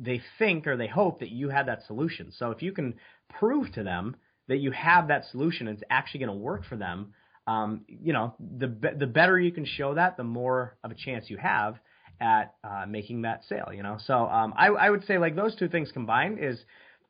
they 0.00 0.22
think 0.38 0.66
or 0.66 0.76
they 0.76 0.86
hope 0.86 1.20
that 1.20 1.30
you 1.30 1.48
have 1.48 1.66
that 1.66 1.82
solution. 1.86 2.32
So 2.32 2.50
if 2.50 2.62
you 2.62 2.72
can 2.72 2.94
prove 3.28 3.72
to 3.72 3.82
them 3.82 4.16
that 4.48 4.58
you 4.58 4.70
have 4.72 5.08
that 5.08 5.24
solution 5.30 5.68
and 5.68 5.78
it's 5.78 5.86
actually 5.90 6.20
going 6.20 6.38
to 6.38 6.42
work 6.42 6.64
for 6.64 6.76
them, 6.76 7.12
um, 7.46 7.82
you 7.86 8.12
know, 8.12 8.34
the 8.58 8.94
the 8.98 9.06
better 9.06 9.38
you 9.38 9.52
can 9.52 9.64
show 9.64 9.94
that, 9.94 10.16
the 10.16 10.24
more 10.24 10.76
of 10.82 10.90
a 10.90 10.94
chance 10.94 11.28
you 11.28 11.36
have 11.36 11.76
at 12.20 12.54
uh, 12.62 12.86
making 12.88 13.22
that 13.22 13.42
sale. 13.48 13.70
You 13.72 13.82
know, 13.82 13.98
so 14.06 14.14
um, 14.26 14.54
I, 14.56 14.68
I 14.68 14.90
would 14.90 15.04
say 15.06 15.18
like 15.18 15.36
those 15.36 15.54
two 15.56 15.68
things 15.68 15.90
combined 15.92 16.38
is 16.40 16.58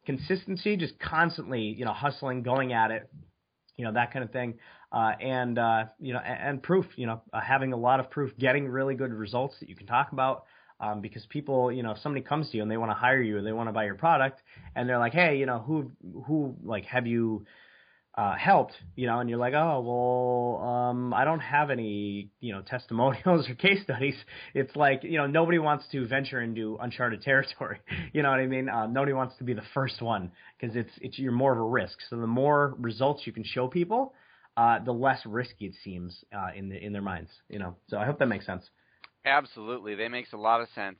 consistency, 0.07 0.77
just 0.77 0.99
constantly, 0.99 1.61
you 1.61 1.85
know, 1.85 1.93
hustling, 1.93 2.43
going 2.43 2.73
at 2.73 2.91
it, 2.91 3.09
you 3.77 3.85
know, 3.85 3.93
that 3.93 4.13
kind 4.13 4.25
of 4.25 4.33
thing, 4.33 4.55
uh, 4.93 5.13
and 5.21 5.59
uh, 5.59 5.85
you 6.01 6.13
know, 6.13 6.21
and, 6.21 6.49
and 6.49 6.63
proof, 6.63 6.87
you 6.97 7.07
know, 7.07 7.23
uh, 7.33 7.41
having 7.41 7.73
a 7.73 7.77
lot 7.77 8.01
of 8.01 8.11
proof, 8.11 8.37
getting 8.39 8.69
really 8.69 8.95
good 8.95 9.13
results 9.13 9.55
that 9.61 9.69
you 9.69 9.77
can 9.77 9.87
talk 9.87 10.13
about 10.13 10.45
um, 10.85 11.01
because 11.01 11.25
people, 11.27 11.73
you 11.73 11.83
know, 11.83 11.93
if 11.93 11.99
somebody 11.99 12.25
comes 12.25 12.51
to 12.51 12.57
you 12.57 12.63
and 12.63 12.71
they 12.71 12.77
want 12.77 12.91
to 12.91 12.95
hire 12.95 13.23
you 13.23 13.39
and 13.39 13.47
they 13.47 13.53
want 13.53 13.69
to 13.69 13.73
buy 13.73 13.85
your 13.85 13.95
product 13.95 14.43
and 14.75 14.89
they're 14.89 14.99
like, 14.99 15.13
hey, 15.13 15.39
you 15.39 15.47
know, 15.47 15.59
who, 15.59 15.91
who, 16.27 16.57
like, 16.63 16.85
have 16.85 17.07
you 17.07 17.47
uh, 18.17 18.35
helped, 18.35 18.75
you 18.95 19.07
know, 19.07 19.19
and 19.19 19.31
you're 19.31 19.39
like, 19.39 19.55
oh, 19.55 19.81
well, 19.81 20.69
um, 20.69 21.15
I 21.15 21.25
don't 21.25 21.41
have 21.41 21.71
any, 21.71 22.31
you 22.41 22.53
know, 22.53 22.63
testimonials 22.67 23.49
or 23.49 23.55
case 23.55 23.83
studies. 23.83 24.15
It's 24.55 24.75
like, 24.77 25.05
you 25.05 25.17
know, 25.17 25.27
nobody 25.27 25.59
wants 25.59 25.87
to 25.93 26.07
venture 26.07 26.41
into 26.43 26.77
uncharted 26.81 27.23
territory. 27.23 27.81
You 28.13 28.23
know 28.23 28.31
what 28.31 28.39
I 28.39 28.47
mean? 28.47 28.69
Uh, 28.69 28.87
nobody 28.87 29.13
wants 29.13 29.37
to 29.39 29.45
be 29.45 29.55
the 29.55 29.65
first 29.73 30.01
one 30.01 30.31
because 30.61 30.77
it's, 30.77 30.93
it's, 31.01 31.19
you're 31.19 31.33
more 31.33 31.53
of 31.53 31.59
a 31.59 31.63
risk. 31.63 31.99
So 32.11 32.17
the 32.17 32.29
more 32.29 32.77
results 32.79 33.23
you 33.27 33.33
can 33.33 33.43
show 33.43 33.67
people, 33.67 34.15
uh, 34.57 34.79
the 34.85 34.93
less 34.93 35.21
risky 35.27 35.67
it 35.67 35.75
seems, 35.83 36.25
uh, 36.33 36.51
in 36.55 36.69
the, 36.69 36.77
in 36.77 36.93
their 36.93 37.03
minds, 37.03 37.31
you 37.49 37.59
know. 37.59 37.75
So 37.89 37.99
I 37.99 38.05
hope 38.05 38.21
that 38.21 38.29
makes 38.29 38.47
sense. 38.47 38.63
Absolutely, 39.25 39.95
that 39.95 40.11
makes 40.11 40.33
a 40.33 40.37
lot 40.37 40.61
of 40.61 40.69
sense. 40.75 40.97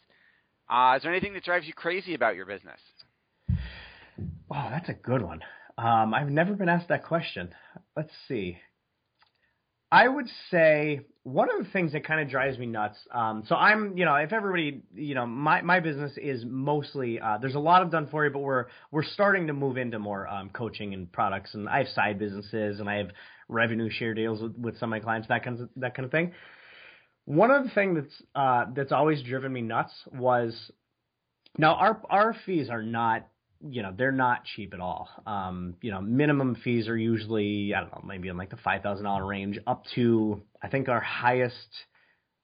Uh, 0.69 0.95
is 0.97 1.03
there 1.03 1.13
anything 1.13 1.35
that 1.35 1.45
drives 1.45 1.67
you 1.67 1.75
crazy 1.75 2.15
about 2.15 2.37
your 2.37 2.47
business? 2.47 2.81
Oh, 4.51 4.69
that's 4.71 4.89
a 4.89 4.95
good 4.95 5.23
one. 5.23 5.41
Um, 5.77 6.15
I've 6.15 6.31
never 6.31 6.55
been 6.55 6.69
asked 6.69 6.89
that 6.89 7.05
question. 7.05 7.51
Let's 7.97 8.13
see. 8.29 8.59
I 9.91 10.09
would 10.09 10.27
say 10.51 11.03
one 11.23 11.49
of 11.51 11.65
the 11.65 11.71
things 11.71 11.93
that 11.93 12.05
kind 12.05 12.21
of 12.21 12.29
drives 12.29 12.59
me 12.59 12.67
nuts. 12.67 12.99
Um, 13.13 13.45
so 13.47 13.55
I'm, 13.55 13.97
you 13.97 14.05
know, 14.05 14.15
if 14.17 14.33
everybody, 14.33 14.83
you 14.95 15.15
know, 15.15 15.27
my 15.27 15.63
my 15.63 15.81
business 15.81 16.13
is 16.17 16.45
mostly 16.45 17.21
uh, 17.21 17.39
there's 17.41 17.55
a 17.55 17.61
lot 17.61 17.83
of 17.83 17.91
done 17.91 18.09
for 18.11 18.25
you, 18.25 18.31
but 18.33 18.41
we're 18.41 18.67
we're 18.91 19.05
starting 19.05 19.47
to 19.47 19.53
move 19.53 19.77
into 19.77 19.99
more 19.99 20.27
um, 20.27 20.51
coaching 20.51 20.95
and 20.95 21.13
products, 21.13 21.55
and 21.55 21.69
I 21.69 21.79
have 21.79 21.89
side 21.89 22.19
businesses 22.19 22.81
and 22.81 22.89
I 22.89 22.97
have 22.97 23.11
revenue 23.49 23.89
share 23.89 24.15
deals 24.15 24.43
with, 24.43 24.57
with 24.57 24.79
some 24.79 24.93
of 24.93 24.99
my 24.99 25.01
clients, 25.01 25.29
that 25.29 25.45
kind 25.45 25.61
of 25.61 25.69
that 25.77 25.95
kind 25.95 26.07
of 26.07 26.11
thing. 26.11 26.33
One 27.27 27.51
of 27.51 27.65
the 27.65 27.71
things 27.71 27.99
that's 28.01 28.23
uh, 28.35 28.67
that's 28.75 28.93
always 28.93 29.23
driven 29.23 29.53
me 29.53 29.63
nuts 29.63 29.93
was 30.13 30.71
now 31.59 31.75
our 31.75 32.01
our 32.11 32.37
fees 32.45 32.69
are 32.69 32.83
not 32.83 33.27
you 33.67 33.83
know 33.83 33.95
they're 33.97 34.13
not 34.13 34.45
cheap 34.45 34.75
at 34.75 34.81
all. 34.81 35.09
Um, 35.27 35.77
you 35.81 35.91
know 35.91 36.01
minimum 36.01 36.57
fees 36.63 36.89
are 36.89 36.97
usually 36.97 37.73
I 37.75 37.81
don't 37.81 37.93
know 37.93 38.03
maybe 38.07 38.29
in 38.29 38.37
like 38.37 38.51
the 38.51 38.59
five 38.59 38.83
thousand 38.83 39.05
dollar 39.05 39.25
range 39.25 39.59
up 39.67 39.85
to 39.95 40.43
I 40.63 40.69
think 40.69 40.89
our 40.89 41.01
highest 41.01 41.57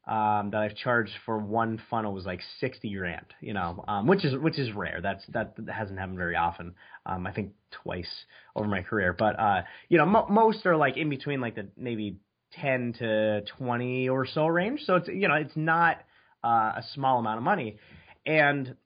um, 0.09 0.51
that 0.53 0.63
I've 0.63 0.77
charged 0.77 1.13
for 1.27 1.39
one 1.39 1.81
funnel 1.91 2.15
was 2.15 2.25
like 2.25 2.41
sixty 2.59 2.95
grand. 2.95 3.27
You 3.41 3.53
know 3.53 3.85
um, 3.87 4.07
which 4.07 4.25
is 4.25 4.35
which 4.37 4.59
is 4.59 4.73
rare. 4.73 5.01
That's 5.03 5.25
that, 5.29 5.57
hasn't 5.69 5.99
happened 5.99 6.19
very 6.19 6.37
often. 6.37 6.75
Um, 7.05 7.27
I 7.27 7.33
think 7.33 7.53
twice 7.71 8.11
over 8.57 8.67
my 8.69 8.83
career, 8.83 9.13
but 9.13 9.39
uh, 9.39 9.63
you 9.91 9.99
know 9.99 10.07
mo- 10.07 10.27
most 10.31 10.65
are 10.65 10.77
like 10.77 10.97
in 10.97 11.11
between 11.11 11.41
like 11.41 11.57
the 11.57 11.69
maybe 11.77 12.17
10 12.61 12.95
to 12.99 13.43
20 13.59 14.09
or 14.09 14.27
so 14.27 14.47
range. 14.47 14.81
So 14.85 14.97
it's 14.97 15.09
you 15.09 15.29
know 15.29 15.35
it's 15.35 15.57
not 15.57 15.99
uh, 16.45 16.73
a 16.77 16.85
small 16.95 17.19
amount 17.19 17.39
of 17.39 17.45
money, 17.45 17.79
and 18.27 18.77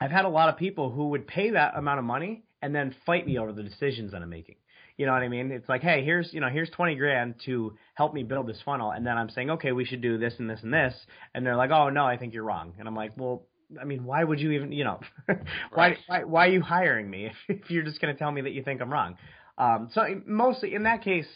I've 0.00 0.10
had 0.10 0.24
a 0.24 0.28
lot 0.28 0.48
of 0.48 0.56
people 0.56 0.90
who 0.90 1.10
would 1.10 1.26
pay 1.26 1.50
that 1.50 1.76
amount 1.76 1.98
of 1.98 2.04
money 2.04 2.44
and 2.60 2.74
then 2.74 2.94
fight 3.06 3.26
me 3.26 3.38
over 3.38 3.52
the 3.52 3.62
decisions 3.62 4.12
that 4.12 4.22
I'm 4.22 4.30
making. 4.30 4.56
You 4.96 5.06
know 5.06 5.12
what 5.12 5.22
I 5.22 5.28
mean? 5.28 5.50
It's 5.50 5.68
like, 5.68 5.82
hey, 5.82 6.04
here's 6.04 6.32
you 6.32 6.40
know 6.40 6.48
here's 6.48 6.70
20 6.70 6.96
grand 6.96 7.34
to 7.46 7.74
help 7.94 8.14
me 8.14 8.22
build 8.22 8.46
this 8.46 8.60
funnel, 8.64 8.90
and 8.90 9.06
then 9.06 9.16
I'm 9.16 9.30
saying, 9.30 9.50
okay, 9.50 9.72
we 9.72 9.84
should 9.84 10.02
do 10.02 10.18
this 10.18 10.34
and 10.38 10.48
this 10.48 10.60
and 10.62 10.72
this, 10.72 10.94
and 11.34 11.46
they're 11.46 11.56
like, 11.56 11.70
oh 11.70 11.88
no, 11.88 12.04
I 12.04 12.16
think 12.16 12.34
you're 12.34 12.44
wrong, 12.44 12.74
and 12.78 12.88
I'm 12.88 12.96
like, 12.96 13.12
well. 13.16 13.46
I 13.80 13.84
mean, 13.84 14.04
why 14.04 14.22
would 14.22 14.38
you 14.38 14.50
even, 14.50 14.70
you 14.70 14.84
know, 14.84 15.00
why, 15.72 15.96
why, 16.06 16.24
why 16.24 16.46
are 16.46 16.50
you 16.50 16.60
hiring 16.60 17.08
me 17.08 17.24
if, 17.24 17.36
if 17.48 17.70
you're 17.70 17.84
just 17.84 18.02
going 18.02 18.14
to 18.14 18.18
tell 18.18 18.30
me 18.30 18.42
that 18.42 18.52
you 18.52 18.62
think 18.62 18.82
I'm 18.82 18.92
wrong? 18.92 19.16
Um, 19.56 19.88
so 19.94 20.02
mostly 20.26 20.74
in 20.74 20.82
that 20.82 21.02
case, 21.02 21.26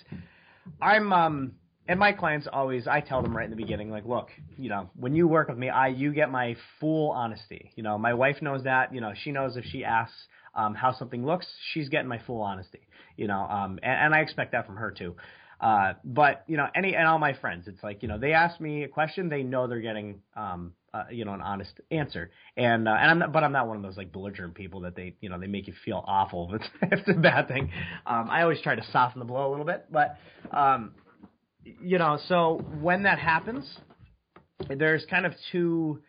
I'm 0.80 1.12
um 1.12 1.52
and 1.88 1.98
my 2.00 2.12
clients 2.12 2.46
always 2.52 2.86
I 2.86 3.00
tell 3.00 3.22
them 3.22 3.36
right 3.36 3.44
in 3.44 3.50
the 3.50 3.56
beginning 3.56 3.90
like 3.90 4.04
look 4.04 4.28
you 4.56 4.68
know 4.68 4.90
when 4.94 5.14
you 5.14 5.28
work 5.28 5.48
with 5.48 5.58
me 5.58 5.68
I 5.68 5.88
you 5.88 6.12
get 6.12 6.30
my 6.30 6.56
full 6.80 7.10
honesty. 7.10 7.72
You 7.76 7.82
know 7.82 7.98
my 7.98 8.14
wife 8.14 8.42
knows 8.42 8.64
that 8.64 8.94
you 8.94 9.00
know 9.00 9.12
she 9.22 9.32
knows 9.32 9.56
if 9.56 9.64
she 9.64 9.84
asks 9.84 10.16
um, 10.54 10.74
how 10.74 10.92
something 10.92 11.24
looks 11.24 11.46
she's 11.72 11.88
getting 11.88 12.08
my 12.08 12.20
full 12.26 12.40
honesty. 12.40 12.80
You 13.16 13.28
know 13.28 13.40
um, 13.40 13.78
and, 13.82 14.06
and 14.06 14.14
I 14.14 14.20
expect 14.20 14.52
that 14.52 14.66
from 14.66 14.76
her 14.76 14.90
too 14.90 15.16
uh, 15.60 15.94
but 16.04 16.44
you 16.46 16.56
know 16.56 16.66
any 16.74 16.94
and 16.94 17.06
all 17.06 17.18
my 17.18 17.32
friends 17.34 17.66
it's 17.66 17.82
like 17.82 18.02
you 18.02 18.08
know 18.08 18.18
they 18.18 18.32
ask 18.32 18.60
me 18.60 18.84
a 18.84 18.88
question 18.88 19.28
they 19.28 19.42
know 19.42 19.66
they're 19.66 19.80
getting 19.80 20.20
um, 20.36 20.72
uh, 20.96 21.04
you 21.10 21.24
know 21.24 21.34
an 21.34 21.42
honest 21.42 21.80
answer. 21.90 22.30
And 22.56 22.88
uh, 22.88 22.92
and 22.92 23.10
I'm 23.10 23.18
not, 23.18 23.32
but 23.32 23.44
I'm 23.44 23.52
not 23.52 23.68
one 23.68 23.76
of 23.76 23.82
those 23.82 23.96
like 23.96 24.12
belligerent 24.12 24.54
people 24.54 24.80
that 24.80 24.96
they 24.96 25.14
you 25.20 25.28
know 25.28 25.38
they 25.38 25.46
make 25.46 25.66
you 25.66 25.74
feel 25.84 26.02
awful 26.06 26.50
if 26.54 26.62
it's, 26.62 26.70
if 26.82 26.98
it's 27.00 27.18
a 27.18 27.20
bad 27.20 27.48
thing. 27.48 27.70
Um, 28.06 28.28
I 28.30 28.42
always 28.42 28.60
try 28.60 28.74
to 28.74 28.84
soften 28.92 29.18
the 29.18 29.24
blow 29.24 29.48
a 29.48 29.50
little 29.50 29.66
bit 29.66 29.86
but 29.90 30.16
um, 30.52 30.92
you 31.64 31.98
know 31.98 32.18
so 32.28 32.64
when 32.80 33.02
that 33.02 33.18
happens 33.18 33.78
there's 34.68 35.04
kind 35.10 35.26
of 35.26 35.32
two 35.52 36.00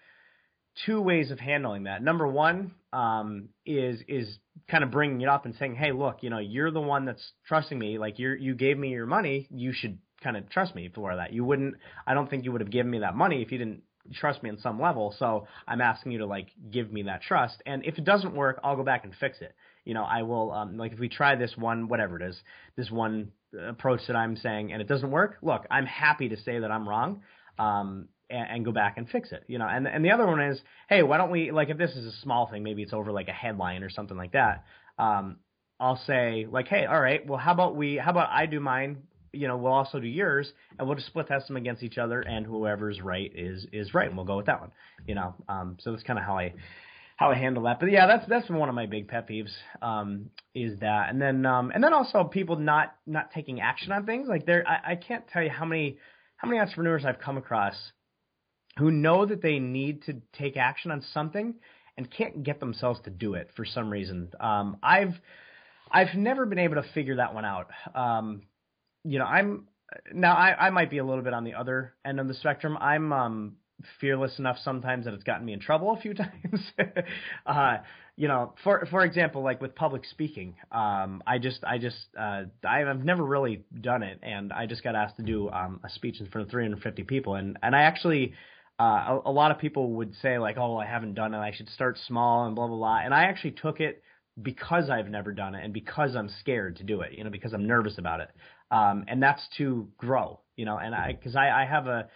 two 0.85 1.01
ways 1.01 1.31
of 1.31 1.39
handling 1.39 1.83
that 1.83 2.03
number 2.03 2.27
one 2.27 2.71
um, 2.93 3.49
is 3.65 4.01
is 4.07 4.37
kind 4.69 4.83
of 4.83 4.91
bringing 4.91 5.21
it 5.21 5.29
up 5.29 5.45
and 5.45 5.55
saying 5.55 5.75
hey 5.75 5.91
look 5.91 6.17
you 6.21 6.29
know 6.29 6.39
you're 6.39 6.71
the 6.71 6.81
one 6.81 7.05
that's 7.05 7.31
trusting 7.47 7.77
me 7.77 7.97
like 7.97 8.19
you 8.19 8.31
you 8.31 8.55
gave 8.55 8.77
me 8.77 8.89
your 8.89 9.05
money 9.05 9.47
you 9.49 9.71
should 9.73 9.97
kind 10.23 10.35
of 10.35 10.49
trust 10.49 10.75
me 10.75 10.89
for 10.93 11.15
that 11.15 11.33
you 11.33 11.43
wouldn't 11.43 11.75
I 12.05 12.13
don't 12.13 12.29
think 12.29 12.43
you 12.43 12.51
would 12.51 12.61
have 12.61 12.71
given 12.71 12.91
me 12.91 12.99
that 12.99 13.15
money 13.15 13.41
if 13.41 13.51
you 13.51 13.57
didn't 13.57 13.83
trust 14.13 14.43
me 14.43 14.49
on 14.49 14.57
some 14.57 14.81
level. 14.81 15.13
So 15.17 15.47
I'm 15.67 15.81
asking 15.81 16.11
you 16.11 16.19
to 16.19 16.25
like 16.25 16.49
give 16.71 16.91
me 16.91 17.03
that 17.03 17.21
trust. 17.21 17.61
And 17.65 17.85
if 17.85 17.97
it 17.97 18.05
doesn't 18.05 18.33
work, 18.33 18.59
I'll 18.63 18.75
go 18.75 18.83
back 18.83 19.03
and 19.03 19.13
fix 19.19 19.41
it. 19.41 19.53
You 19.85 19.93
know, 19.93 20.03
I 20.03 20.23
will 20.23 20.51
um, 20.51 20.77
like 20.77 20.93
if 20.93 20.99
we 20.99 21.09
try 21.09 21.35
this 21.35 21.55
one, 21.55 21.87
whatever 21.87 22.19
it 22.19 22.29
is, 22.29 22.37
this 22.75 22.91
one 22.91 23.31
approach 23.67 24.01
that 24.07 24.15
I'm 24.15 24.35
saying, 24.37 24.73
and 24.73 24.81
it 24.81 24.87
doesn't 24.87 25.11
work. 25.11 25.37
Look, 25.41 25.65
I'm 25.71 25.85
happy 25.85 26.29
to 26.29 26.37
say 26.37 26.59
that 26.59 26.71
I'm 26.71 26.87
wrong. 26.87 27.21
Um, 27.57 28.09
and, 28.29 28.47
and 28.49 28.65
go 28.65 28.71
back 28.71 28.97
and 28.97 29.09
fix 29.09 29.31
it, 29.31 29.43
you 29.47 29.57
know. 29.57 29.67
And 29.67 29.87
and 29.87 30.03
the 30.03 30.11
other 30.11 30.25
one 30.25 30.41
is, 30.41 30.59
hey, 30.89 31.03
why 31.03 31.17
don't 31.17 31.31
we 31.31 31.51
like 31.51 31.69
if 31.69 31.77
this 31.77 31.91
is 31.91 32.05
a 32.05 32.17
small 32.21 32.47
thing, 32.47 32.63
maybe 32.63 32.83
it's 32.83 32.93
over 32.93 33.11
like 33.11 33.27
a 33.27 33.33
headline 33.33 33.83
or 33.83 33.89
something 33.89 34.17
like 34.17 34.33
that. 34.33 34.63
Um, 34.97 35.37
I'll 35.79 36.01
say 36.07 36.47
like, 36.49 36.67
hey, 36.67 36.85
all 36.85 36.99
right, 36.99 37.25
well, 37.25 37.37
how 37.37 37.51
about 37.51 37.75
we, 37.75 37.97
how 37.97 38.11
about 38.11 38.29
I 38.31 38.47
do 38.47 38.59
mine 38.59 39.03
you 39.37 39.47
know, 39.47 39.57
we'll 39.57 39.73
also 39.73 39.99
do 39.99 40.07
yours, 40.07 40.51
and 40.77 40.87
we'll 40.87 40.95
just 40.95 41.07
split 41.07 41.27
test 41.27 41.47
them 41.47 41.57
against 41.57 41.83
each 41.83 41.97
other, 41.97 42.21
and 42.21 42.45
whoever's 42.45 43.01
right 43.01 43.31
is 43.35 43.65
is 43.71 43.93
right, 43.93 44.07
and 44.07 44.15
we'll 44.15 44.25
go 44.25 44.37
with 44.37 44.47
that 44.47 44.59
one. 44.59 44.71
You 45.05 45.15
know, 45.15 45.35
um, 45.47 45.77
so 45.79 45.91
that's 45.91 46.03
kind 46.03 46.17
of 46.19 46.25
how 46.25 46.37
I 46.37 46.53
how 47.17 47.31
I 47.31 47.35
handle 47.35 47.63
that. 47.63 47.79
But 47.79 47.91
yeah, 47.91 48.07
that's 48.07 48.27
that's 48.27 48.49
one 48.49 48.69
of 48.69 48.75
my 48.75 48.85
big 48.85 49.07
pet 49.07 49.27
peeves 49.29 49.51
um, 49.81 50.29
is 50.55 50.79
that, 50.79 51.09
and 51.09 51.21
then 51.21 51.45
um, 51.45 51.71
and 51.73 51.83
then 51.83 51.93
also 51.93 52.23
people 52.23 52.55
not 52.57 52.95
not 53.05 53.31
taking 53.31 53.61
action 53.61 53.91
on 53.91 54.05
things. 54.05 54.27
Like 54.27 54.45
there, 54.45 54.63
I, 54.67 54.93
I 54.93 54.95
can't 54.95 55.27
tell 55.27 55.43
you 55.43 55.49
how 55.49 55.65
many 55.65 55.97
how 56.37 56.47
many 56.47 56.59
entrepreneurs 56.59 57.05
I've 57.05 57.19
come 57.19 57.37
across 57.37 57.75
who 58.77 58.91
know 58.91 59.25
that 59.25 59.41
they 59.41 59.59
need 59.59 60.03
to 60.03 60.21
take 60.37 60.57
action 60.57 60.91
on 60.91 61.03
something 61.13 61.55
and 61.97 62.09
can't 62.11 62.43
get 62.43 62.59
themselves 62.59 62.99
to 63.03 63.09
do 63.09 63.33
it 63.33 63.49
for 63.55 63.65
some 63.65 63.89
reason. 63.89 64.29
Um, 64.39 64.77
I've 64.83 65.13
I've 65.91 66.15
never 66.15 66.45
been 66.45 66.59
able 66.59 66.75
to 66.75 66.85
figure 66.93 67.15
that 67.15 67.33
one 67.33 67.45
out. 67.45 67.69
Um, 67.95 68.43
you 69.03 69.19
know, 69.19 69.25
I'm 69.25 69.67
now 70.13 70.35
I, 70.35 70.67
I 70.67 70.69
might 70.69 70.89
be 70.89 70.97
a 70.99 71.05
little 71.05 71.23
bit 71.23 71.33
on 71.33 71.43
the 71.43 71.53
other 71.53 71.93
end 72.05 72.19
of 72.19 72.27
the 72.27 72.33
spectrum. 72.33 72.77
I'm 72.79 73.13
um, 73.13 73.55
fearless 73.99 74.37
enough 74.39 74.57
sometimes 74.63 75.05
that 75.05 75.13
it's 75.13 75.23
gotten 75.23 75.45
me 75.45 75.53
in 75.53 75.59
trouble 75.59 75.93
a 75.93 75.99
few 75.99 76.13
times. 76.13 76.71
uh, 77.45 77.77
you 78.15 78.27
know, 78.27 78.53
for 78.63 78.85
for 78.89 79.03
example, 79.03 79.43
like 79.43 79.61
with 79.61 79.75
public 79.75 80.05
speaking, 80.05 80.55
um, 80.71 81.21
I 81.25 81.37
just 81.37 81.63
I 81.63 81.77
just 81.77 81.97
uh, 82.19 82.43
I've 82.67 83.03
never 83.03 83.23
really 83.23 83.63
done 83.79 84.03
it, 84.03 84.19
and 84.23 84.51
I 84.51 84.65
just 84.65 84.83
got 84.83 84.95
asked 84.95 85.17
to 85.17 85.23
do 85.23 85.49
um, 85.49 85.79
a 85.83 85.89
speech 85.89 86.19
in 86.19 86.27
front 86.27 86.47
of 86.47 86.51
350 86.51 87.03
people, 87.03 87.35
and 87.35 87.57
and 87.61 87.75
I 87.75 87.81
actually. 87.81 88.33
Uh, 88.79 88.83
a, 88.83 89.21
a 89.25 89.31
lot 89.31 89.51
of 89.51 89.57
people 89.57 89.93
would 89.93 90.13
say 90.21 90.37
like, 90.37 90.57
"Oh, 90.57 90.77
I 90.77 90.85
haven't 90.85 91.15
done 91.15 91.33
it. 91.33 91.39
I 91.39 91.51
should 91.51 91.69
start 91.69 91.97
small 92.07 92.45
and 92.45 92.55
blah 92.55 92.67
blah 92.67 92.77
blah." 92.77 92.99
And 93.03 93.13
I 93.13 93.23
actually 93.23 93.51
took 93.51 93.79
it 93.79 94.03
because 94.41 94.89
I've 94.89 95.09
never 95.09 95.31
done 95.31 95.55
it 95.55 95.63
and 95.63 95.73
because 95.73 96.15
I'm 96.15 96.29
scared 96.39 96.77
to 96.77 96.83
do 96.83 97.01
it, 97.01 97.13
you 97.13 97.23
know, 97.23 97.29
because 97.29 97.53
I'm 97.53 97.65
nervous 97.65 97.97
about 97.97 98.19
it. 98.19 98.29
Um, 98.69 99.05
and 99.07 99.21
that's 99.21 99.41
to 99.57 99.87
grow, 99.97 100.41
you 100.55 100.65
know, 100.65 100.77
and 100.77 100.93
I, 100.93 101.17
cause 101.21 101.35
I, 101.35 101.49
I 101.49 101.65
have 101.65 101.87
a, 101.87 102.07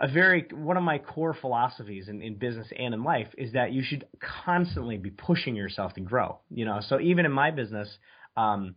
a 0.00 0.08
very, 0.08 0.46
one 0.52 0.76
of 0.76 0.82
my 0.82 0.98
core 0.98 1.36
philosophies 1.40 2.08
in, 2.08 2.22
in 2.22 2.36
business 2.36 2.66
and 2.76 2.94
in 2.94 3.04
life 3.04 3.28
is 3.38 3.52
that 3.52 3.72
you 3.72 3.82
should 3.84 4.06
constantly 4.44 4.96
be 4.96 5.10
pushing 5.10 5.54
yourself 5.54 5.94
to 5.94 6.00
grow, 6.00 6.40
you 6.50 6.64
know, 6.64 6.80
so 6.88 6.98
even 6.98 7.26
in 7.26 7.32
my 7.32 7.50
business, 7.50 7.88
um, 8.36 8.74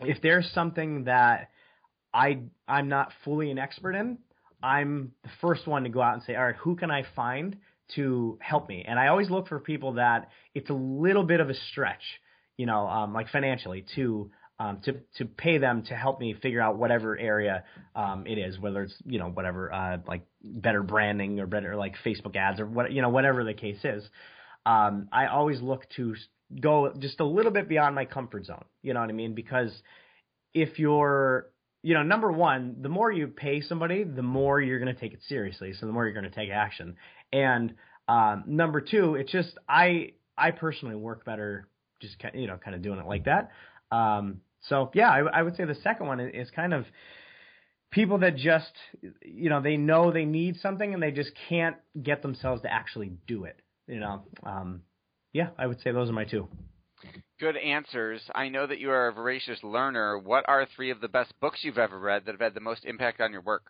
if 0.00 0.22
there's 0.22 0.50
something 0.54 1.04
that 1.04 1.50
I, 2.14 2.40
I'm 2.66 2.88
not 2.88 3.12
fully 3.24 3.50
an 3.50 3.58
expert 3.58 3.94
in, 3.94 4.18
I'm 4.62 5.12
the 5.22 5.30
first 5.40 5.66
one 5.66 5.84
to 5.84 5.88
go 5.88 6.02
out 6.02 6.14
and 6.14 6.22
say, 6.22 6.34
all 6.34 6.44
right, 6.44 6.56
who 6.56 6.76
can 6.76 6.90
I 6.90 7.04
find 7.16 7.56
to 7.94 8.38
help 8.40 8.68
me. 8.68 8.84
And 8.86 8.98
I 8.98 9.08
always 9.08 9.30
look 9.30 9.48
for 9.48 9.58
people 9.58 9.94
that 9.94 10.28
it's 10.54 10.70
a 10.70 10.74
little 10.74 11.24
bit 11.24 11.40
of 11.40 11.50
a 11.50 11.54
stretch, 11.70 12.02
you 12.56 12.66
know, 12.66 12.86
um, 12.86 13.12
like 13.12 13.28
financially 13.30 13.84
to 13.96 14.30
um, 14.58 14.80
to 14.84 14.96
to 15.16 15.24
pay 15.24 15.56
them 15.56 15.84
to 15.84 15.94
help 15.94 16.20
me 16.20 16.34
figure 16.34 16.60
out 16.60 16.76
whatever 16.76 17.18
area 17.18 17.64
um, 17.96 18.26
it 18.26 18.36
is, 18.36 18.58
whether 18.58 18.82
it's 18.82 18.94
you 19.06 19.18
know 19.18 19.30
whatever 19.30 19.72
uh, 19.72 19.98
like 20.06 20.22
better 20.42 20.82
branding 20.82 21.40
or 21.40 21.46
better 21.46 21.76
like 21.76 21.94
Facebook 22.04 22.36
ads 22.36 22.60
or 22.60 22.66
what 22.66 22.92
you 22.92 23.00
know 23.00 23.08
whatever 23.08 23.42
the 23.42 23.54
case 23.54 23.82
is. 23.84 24.06
Um, 24.66 25.08
I 25.10 25.26
always 25.26 25.62
look 25.62 25.86
to 25.96 26.14
go 26.60 26.92
just 26.98 27.20
a 27.20 27.24
little 27.24 27.52
bit 27.52 27.68
beyond 27.68 27.94
my 27.94 28.04
comfort 28.04 28.44
zone. 28.44 28.64
You 28.82 28.92
know 28.92 29.00
what 29.00 29.08
I 29.08 29.14
mean? 29.14 29.34
Because 29.34 29.72
if 30.52 30.78
you're 30.78 31.46
you 31.82 31.94
know, 31.94 32.02
number 32.02 32.30
one, 32.30 32.76
the 32.80 32.88
more 32.88 33.10
you 33.10 33.26
pay 33.28 33.62
somebody, 33.62 34.04
the 34.04 34.22
more 34.22 34.60
you're 34.60 34.78
going 34.78 34.94
to 34.94 35.00
take 35.00 35.12
it 35.12 35.20
seriously. 35.28 35.72
So 35.72 35.86
the 35.86 35.92
more 35.92 36.04
you're 36.04 36.14
going 36.14 36.30
to 36.30 36.36
take 36.36 36.50
action. 36.50 36.96
And 37.32 37.74
um, 38.08 38.44
number 38.46 38.80
two, 38.80 39.14
it's 39.14 39.32
just 39.32 39.56
I 39.68 40.12
I 40.36 40.50
personally 40.50 40.96
work 40.96 41.24
better 41.24 41.68
just 42.00 42.16
you 42.34 42.46
know 42.46 42.58
kind 42.62 42.74
of 42.74 42.82
doing 42.82 42.98
it 42.98 43.06
like 43.06 43.24
that. 43.24 43.50
Um, 43.90 44.40
so 44.68 44.90
yeah, 44.94 45.10
I, 45.10 45.20
I 45.20 45.42
would 45.42 45.56
say 45.56 45.64
the 45.64 45.76
second 45.82 46.06
one 46.06 46.20
is 46.20 46.50
kind 46.50 46.74
of 46.74 46.84
people 47.90 48.18
that 48.18 48.36
just 48.36 48.72
you 49.22 49.48
know 49.48 49.62
they 49.62 49.76
know 49.76 50.12
they 50.12 50.24
need 50.24 50.56
something 50.60 50.92
and 50.92 51.02
they 51.02 51.12
just 51.12 51.30
can't 51.48 51.76
get 52.00 52.22
themselves 52.22 52.62
to 52.62 52.72
actually 52.72 53.12
do 53.26 53.44
it. 53.44 53.60
You 53.86 54.00
know, 54.00 54.22
um, 54.42 54.82
yeah, 55.32 55.50
I 55.58 55.66
would 55.66 55.80
say 55.80 55.92
those 55.92 56.10
are 56.10 56.14
my 56.14 56.24
two. 56.24 56.48
Good 57.40 57.56
answers. 57.56 58.20
I 58.34 58.50
know 58.50 58.66
that 58.66 58.80
you 58.80 58.90
are 58.90 59.08
a 59.08 59.12
voracious 59.14 59.58
learner. 59.62 60.18
What 60.18 60.44
are 60.46 60.66
three 60.76 60.90
of 60.90 61.00
the 61.00 61.08
best 61.08 61.32
books 61.40 61.60
you've 61.62 61.78
ever 61.78 61.98
read 61.98 62.26
that 62.26 62.32
have 62.32 62.40
had 62.40 62.52
the 62.52 62.60
most 62.60 62.84
impact 62.84 63.22
on 63.22 63.32
your 63.32 63.40
work? 63.40 63.62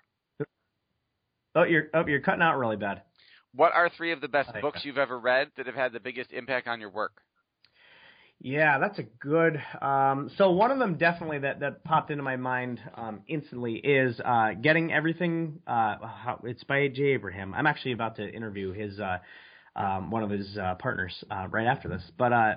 Oh, 1.55 1.63
you're 1.63 1.85
oh, 1.95 2.05
you're 2.05 2.21
cutting 2.21 2.43
out 2.43 2.59
really 2.59 2.77
bad. 2.77 3.03
What 3.55 3.73
are 3.73 3.89
three 3.97 4.11
of 4.11 4.21
the 4.21 4.29
best 4.29 4.51
books 4.61 4.81
you've 4.85 4.99
ever 4.99 5.17
read 5.17 5.53
that 5.57 5.67
have 5.67 5.77
had 5.77 5.93
the 5.93 6.01
biggest 6.01 6.33
impact 6.33 6.67
on 6.67 6.81
your 6.81 6.91
work? 6.91 7.23
Yeah, 8.41 8.79
that's 8.81 8.99
a 8.99 9.03
good. 9.03 9.63
Um, 9.81 10.31
so 10.37 10.51
one 10.51 10.73
of 10.73 10.81
them 10.81 10.99
definitely 10.99 11.39
that 11.41 11.61
that 11.61 11.85
popped 11.85 12.11
into 12.11 12.25
my 12.25 12.37
mind 12.37 12.81
um, 12.97 13.21
instantly 13.29 13.75
is 13.75 14.19
uh, 14.25 14.55
getting 14.61 14.93
everything. 14.93 15.61
Uh, 15.65 15.97
how, 16.01 16.41
it's 16.43 16.65
by 16.65 16.89
Jay 16.89 17.13
Abraham. 17.13 17.55
I'm 17.55 17.69
actually 17.69 17.93
about 17.93 18.17
to 18.17 18.29
interview 18.29 18.73
his 18.73 18.99
uh, 18.99 19.19
um, 19.77 20.11
one 20.11 20.25
of 20.25 20.31
his 20.31 20.59
uh, 20.59 20.75
partners 20.77 21.13
uh, 21.31 21.47
right 21.51 21.67
after 21.67 21.89
this, 21.89 22.03
but 22.19 22.33
uh, 22.33 22.55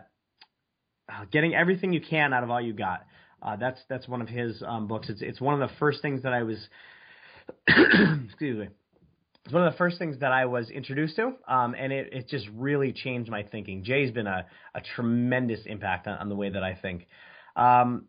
getting 1.32 1.56
everything 1.56 1.94
you 1.94 2.02
can 2.02 2.34
out 2.34 2.44
of 2.44 2.50
all 2.50 2.62
you 2.62 2.74
got. 2.74 3.06
that's 3.60 3.82
that's 3.90 4.08
one 4.08 4.22
of 4.22 4.30
his 4.30 4.64
um, 4.66 4.88
books. 4.88 5.10
It's 5.10 5.22
it's 5.22 5.42
one 5.42 5.60
of 5.60 5.68
the 5.68 5.76
first 5.78 6.02
things 6.02 6.24
that 6.24 6.34
I 6.34 6.44
was. 6.44 6.58
excuse 7.68 8.58
me 8.58 8.70
it's 9.46 9.54
one 9.54 9.68
of 9.68 9.74
the 9.74 9.78
first 9.78 10.00
things 10.00 10.20
that 10.20 10.32
I 10.32 10.46
was 10.46 10.70
introduced 10.70 11.18
to, 11.18 11.34
um, 11.48 11.76
and 11.78 11.92
it, 11.92 12.14
it 12.14 12.30
just 12.30 12.48
really 12.56 12.94
changed 12.94 13.30
my 13.30 13.44
thinking. 13.44 13.84
Jay's 13.84 14.12
been 14.12 14.28
a, 14.28 14.46
a 14.74 14.82
tremendous 14.96 15.62
impact 15.66 16.08
on, 16.08 16.18
on 16.18 16.30
the 16.30 16.36
way 16.36 16.50
that 16.50 16.64
I 16.64 16.76
think. 16.82 17.08
Um, 17.58 18.06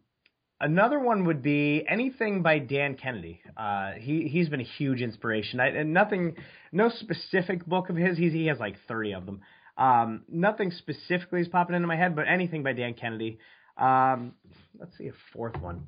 another 0.61 1.01
one 1.01 1.25
would 1.25 1.43
be 1.43 1.85
anything 1.89 2.43
by 2.43 2.61
Dan 2.61 2.95
Kennedy. 2.95 3.41
Uh, 3.57 3.93
he 3.99 4.29
he's 4.29 4.49
been 4.49 4.61
a 4.61 4.69
huge 4.79 5.03
inspiration. 5.03 5.59
I, 5.59 5.69
and 5.69 5.93
nothing, 5.93 6.37
no 6.71 6.89
specific 6.89 7.67
book 7.67 7.91
of 7.91 7.97
his. 7.97 8.17
He's, 8.17 8.33
he 8.33 8.47
has 8.47 8.61
like 8.61 8.77
thirty 8.87 9.13
of 9.13 9.27
them. 9.27 9.41
Um, 9.77 10.23
nothing 10.29 10.71
specifically 10.71 11.41
is 11.41 11.49
popping 11.49 11.75
into 11.75 11.89
my 11.89 11.97
head, 11.97 12.15
but 12.15 12.29
anything 12.29 12.63
by 12.63 12.73
Dan 12.73 12.95
Kennedy. 12.95 13.39
Um, 13.77 14.35
let's 14.79 14.97
see 14.97 15.09
a 15.09 15.13
fourth 15.33 15.61
one 15.61 15.87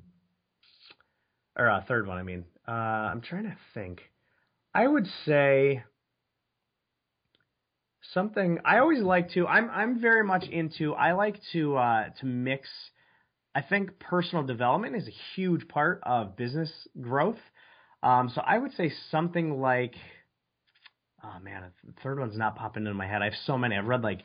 or 1.57 1.67
a 1.67 1.85
third 1.87 2.07
one. 2.07 2.19
I 2.19 2.23
mean, 2.23 2.45
uh, 2.67 2.71
I'm 2.73 3.21
trying 3.21 3.45
to 3.45 3.57
think. 3.75 4.01
I 4.75 4.87
would 4.87 5.07
say 5.25 5.85
something 8.13 8.59
I 8.65 8.79
always 8.79 9.03
like 9.03 9.31
to 9.33 9.47
I'm 9.47 9.71
I'm 9.71 10.01
very 10.01 10.25
much 10.25 10.45
into 10.45 10.95
I 10.95 11.13
like 11.13 11.41
to 11.53 11.77
uh 11.77 12.05
to 12.21 12.27
mix 12.27 12.69
I 13.55 13.63
think 13.63 13.99
personal 13.99 14.45
development 14.45 14.97
is 14.97 15.09
a 15.09 15.15
huge 15.35 15.67
part 15.69 16.01
of 16.03 16.37
business 16.37 16.71
growth. 17.01 17.39
Um 18.03 18.31
so 18.35 18.41
I 18.41 18.59
would 18.59 18.73
say 18.75 18.93
something 19.11 19.61
like 19.61 19.95
oh 21.27 21.43
man, 21.43 21.65
the 21.85 21.93
third 22.03 22.19
one's 22.19 22.37
not 22.37 22.57
popping 22.57 22.85
into 22.85 22.95
my 22.95 23.07
head. 23.07 23.23
I 23.23 23.27
have 23.27 23.35
so 23.45 23.59
many. 23.59 23.77
I've 23.77 23.87
read 23.87 24.03
like 24.03 24.21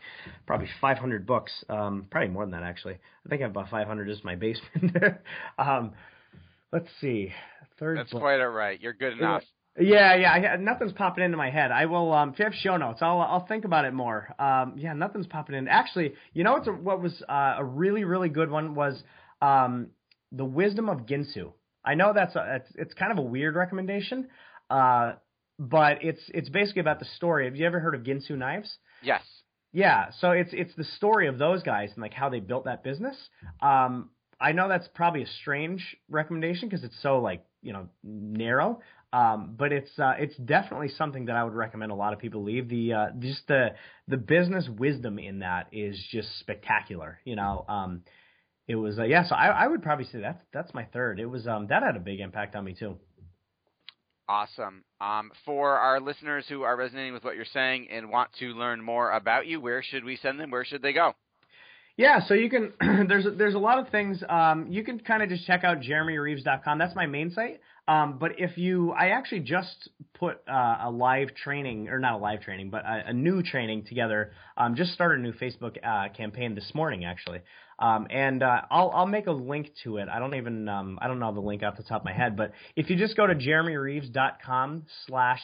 probably 0.45 0.69
500 0.79 1.25
books, 1.25 1.51
um 1.69 2.05
probably 2.09 2.29
more 2.29 2.43
than 2.43 2.51
that 2.51 2.63
actually. 2.63 2.95
I 3.25 3.29
think 3.29 3.41
I 3.41 3.45
have 3.45 3.51
about 3.51 3.69
500 3.69 4.07
just 4.07 4.21
in 4.21 4.25
my 4.25 4.35
basement. 4.35 4.97
um 5.57 5.93
let's 6.71 6.87
see. 6.99 7.31
Third 7.79 7.97
That's 7.97 8.11
book. 8.11 8.21
quite 8.21 8.39
all 8.39 8.49
right. 8.49 8.79
You're 8.79 8.93
good 8.93 9.13
enough. 9.13 9.43
Yeah, 9.79 10.15
yeah. 10.15 10.31
I, 10.31 10.57
nothing's 10.57 10.91
popping 10.91 11.23
into 11.23 11.37
my 11.37 11.49
head. 11.49 11.71
I 11.71 11.85
will. 11.85 12.13
Um, 12.13 12.31
if 12.33 12.39
you 12.39 12.45
have 12.45 12.53
show 12.53 12.75
notes, 12.75 12.99
I'll 13.01 13.21
I'll 13.21 13.45
think 13.47 13.63
about 13.63 13.85
it 13.85 13.93
more. 13.93 14.35
Um, 14.37 14.73
yeah, 14.75 14.93
nothing's 14.93 15.27
popping 15.27 15.55
in. 15.55 15.67
Actually, 15.67 16.13
you 16.33 16.43
know 16.43 16.53
what's 16.53 16.67
a, 16.67 16.71
what 16.71 17.01
was 17.01 17.23
uh, 17.29 17.55
a 17.57 17.63
really 17.63 18.03
really 18.03 18.27
good 18.27 18.51
one 18.51 18.75
was 18.75 19.01
um, 19.41 19.87
the 20.31 20.43
Wisdom 20.43 20.89
of 20.89 21.05
Ginsu. 21.05 21.53
I 21.85 21.95
know 21.95 22.11
that's 22.13 22.35
a, 22.35 22.55
it's 22.57 22.69
it's 22.75 22.93
kind 22.93 23.13
of 23.13 23.17
a 23.17 23.21
weird 23.21 23.55
recommendation, 23.55 24.27
uh, 24.69 25.13
but 25.59 26.03
it's 26.03 26.21
it's 26.29 26.49
basically 26.49 26.81
about 26.81 26.99
the 26.99 27.05
story. 27.17 27.45
Have 27.45 27.55
you 27.55 27.65
ever 27.65 27.79
heard 27.79 27.95
of 27.95 28.01
Ginsu 28.01 28.37
knives? 28.37 28.77
Yes. 29.03 29.21
Yeah. 29.71 30.09
So 30.19 30.31
it's 30.31 30.51
it's 30.53 30.73
the 30.75 30.83
story 30.83 31.27
of 31.27 31.37
those 31.37 31.63
guys 31.63 31.91
and 31.93 32.01
like 32.01 32.13
how 32.13 32.29
they 32.29 32.39
built 32.39 32.65
that 32.65 32.83
business. 32.83 33.15
Um, 33.61 34.09
I 34.39 34.53
know 34.53 34.67
that's 34.67 34.87
probably 34.95 35.21
a 35.21 35.27
strange 35.41 35.95
recommendation 36.09 36.67
because 36.67 36.83
it's 36.83 36.99
so 37.01 37.19
like 37.19 37.45
you 37.61 37.73
know 37.73 37.87
narrow. 38.03 38.81
Um, 39.13 39.55
but 39.57 39.73
it's 39.73 39.91
uh, 39.99 40.13
it's 40.17 40.35
definitely 40.37 40.87
something 40.89 41.25
that 41.25 41.35
I 41.35 41.43
would 41.43 41.53
recommend 41.53 41.91
a 41.91 41.95
lot 41.95 42.13
of 42.13 42.19
people 42.19 42.43
leave. 42.43 42.69
The 42.69 42.93
uh, 42.93 43.05
just 43.19 43.47
the 43.47 43.75
the 44.07 44.17
business 44.17 44.67
wisdom 44.69 45.19
in 45.19 45.39
that 45.39 45.67
is 45.71 46.01
just 46.11 46.39
spectacular. 46.39 47.19
You 47.25 47.35
know, 47.35 47.65
um, 47.67 48.03
it 48.67 48.75
was 48.75 48.99
uh, 48.99 49.03
yeah. 49.03 49.25
So 49.27 49.35
I, 49.35 49.47
I 49.47 49.67
would 49.67 49.83
probably 49.83 50.05
say 50.05 50.21
that's 50.21 50.41
that's 50.53 50.73
my 50.73 50.85
third. 50.85 51.19
It 51.19 51.25
was 51.25 51.45
um, 51.45 51.67
that 51.67 51.83
had 51.83 51.97
a 51.97 51.99
big 51.99 52.21
impact 52.21 52.55
on 52.55 52.63
me 52.63 52.73
too. 52.73 52.97
Awesome. 54.31 54.85
Um, 55.01 55.29
for 55.45 55.77
our 55.77 55.99
listeners 55.99 56.45
who 56.47 56.61
are 56.61 56.77
resonating 56.77 57.11
with 57.11 57.25
what 57.25 57.35
you're 57.35 57.43
saying 57.43 57.89
and 57.91 58.09
want 58.09 58.29
to 58.39 58.45
learn 58.53 58.81
more 58.81 59.11
about 59.11 59.45
you, 59.45 59.59
where 59.59 59.83
should 59.83 60.05
we 60.05 60.15
send 60.15 60.39
them? 60.39 60.51
Where 60.51 60.63
should 60.63 60.81
they 60.81 60.93
go? 60.93 61.15
Yeah, 61.97 62.21
so 62.25 62.33
you 62.33 62.49
can 62.49 62.71
there's 63.09 63.25
there's 63.37 63.55
a 63.55 63.59
lot 63.59 63.77
of 63.77 63.89
things. 63.89 64.23
Um, 64.29 64.67
you 64.69 64.85
can 64.85 64.99
kind 64.99 65.21
of 65.21 65.27
just 65.27 65.45
check 65.45 65.65
out 65.65 65.81
jeremyreeves.com. 65.81 66.79
That's 66.79 66.95
my 66.95 67.07
main 67.07 67.31
site. 67.31 67.59
Um, 67.89 68.19
but 68.19 68.39
if 68.39 68.57
you, 68.57 68.91
I 68.91 69.09
actually 69.09 69.41
just 69.41 69.89
put 70.17 70.37
uh, 70.47 70.77
a 70.83 70.89
live 70.89 71.35
training, 71.35 71.89
or 71.89 71.99
not 71.99 72.13
a 72.13 72.17
live 72.17 72.39
training, 72.39 72.69
but 72.69 72.85
a, 72.85 73.07
a 73.07 73.13
new 73.13 73.43
training 73.43 73.83
together. 73.85 74.31
Um, 74.55 74.75
just 74.75 74.93
started 74.93 75.19
a 75.19 75.21
new 75.23 75.33
Facebook 75.33 75.75
uh, 75.83 76.07
campaign 76.15 76.55
this 76.55 76.71
morning, 76.73 77.03
actually. 77.03 77.41
Um, 77.81 78.05
and 78.11 78.43
uh, 78.43 78.61
I'll 78.69 78.91
I'll 78.91 79.07
make 79.07 79.25
a 79.25 79.31
link 79.31 79.71
to 79.83 79.97
it. 79.97 80.07
I 80.07 80.19
don't 80.19 80.35
even 80.35 80.69
um, 80.69 80.99
I 81.01 81.07
don't 81.07 81.19
know 81.19 81.33
the 81.33 81.41
link 81.41 81.63
off 81.63 81.77
the 81.77 81.83
top 81.83 82.01
of 82.01 82.05
my 82.05 82.13
head, 82.13 82.37
but 82.37 82.51
if 82.75 82.89
you 82.91 82.95
just 82.95 83.17
go 83.17 83.25
to 83.25 83.33
jeremyreeves.com 83.33 84.83
slash 85.07 85.39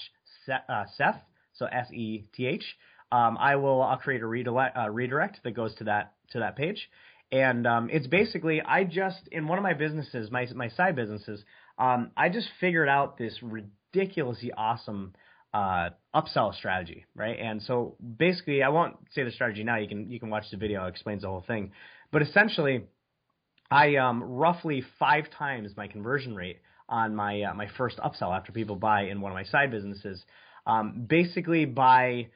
uh, 0.69 0.84
Seth, 0.95 1.19
so 1.54 1.65
S 1.65 1.91
E 1.91 2.26
T 2.36 2.45
H, 2.45 2.63
um, 3.12 3.38
I 3.39 3.56
will 3.56 3.82
I'll 3.82 3.97
create 3.97 4.21
a 4.21 4.28
redirect, 4.28 4.78
uh, 4.78 4.89
redirect 4.89 5.39
that 5.43 5.52
goes 5.56 5.73
to 5.76 5.86
that 5.86 6.13
to 6.32 6.39
that 6.39 6.56
page, 6.56 6.89
and 7.32 7.65
um, 7.65 7.89
it's 7.91 8.06
basically 8.06 8.62
I 8.62 8.84
just 8.84 9.28
in 9.32 9.47
one 9.47 9.58
of 9.58 9.63
my 9.63 9.73
businesses, 9.73 10.30
my 10.30 10.47
my 10.54 10.69
side 10.69 10.95
businesses, 10.95 11.43
um, 11.80 12.12
I 12.15 12.30
just 12.30 12.50
figured 12.60 12.88
out 12.88 13.17
this 13.17 13.36
ridiculously 13.41 14.52
awesome 14.56 15.13
uh, 15.54 15.89
upsell 16.13 16.54
strategy, 16.54 17.06
right? 17.15 17.38
And 17.39 17.62
so 17.63 17.95
basically, 18.17 18.62
I 18.62 18.69
won't 18.69 18.95
say 19.13 19.23
the 19.23 19.32
strategy 19.32 19.63
now. 19.63 19.78
You 19.78 19.88
can 19.88 20.12
you 20.12 20.19
can 20.19 20.30
watch 20.30 20.45
the 20.52 20.58
video; 20.58 20.86
it 20.86 20.89
explains 20.89 21.23
the 21.23 21.30
whole 21.30 21.43
thing. 21.47 21.71
But 22.12 22.22
essentially, 22.22 22.86
I 23.70 23.96
um, 23.96 24.24
roughly 24.24 24.84
five 25.00 25.26
times 25.38 25.72
my 25.76 25.88
conversion 25.88 26.36
rate 26.36 26.60
on 26.89 27.15
my 27.15 27.41
uh, 27.41 27.54
my 27.54 27.67
first 27.78 27.98
upsell 27.98 28.36
after 28.36 28.52
people 28.52 28.76
buy 28.76 29.04
in 29.04 29.22
one 29.22 29.32
of 29.32 29.36
my 29.36 29.43
side 29.43 29.72
businesses, 29.72 30.24
um, 30.65 31.06
basically 31.08 31.65
by 31.65 32.28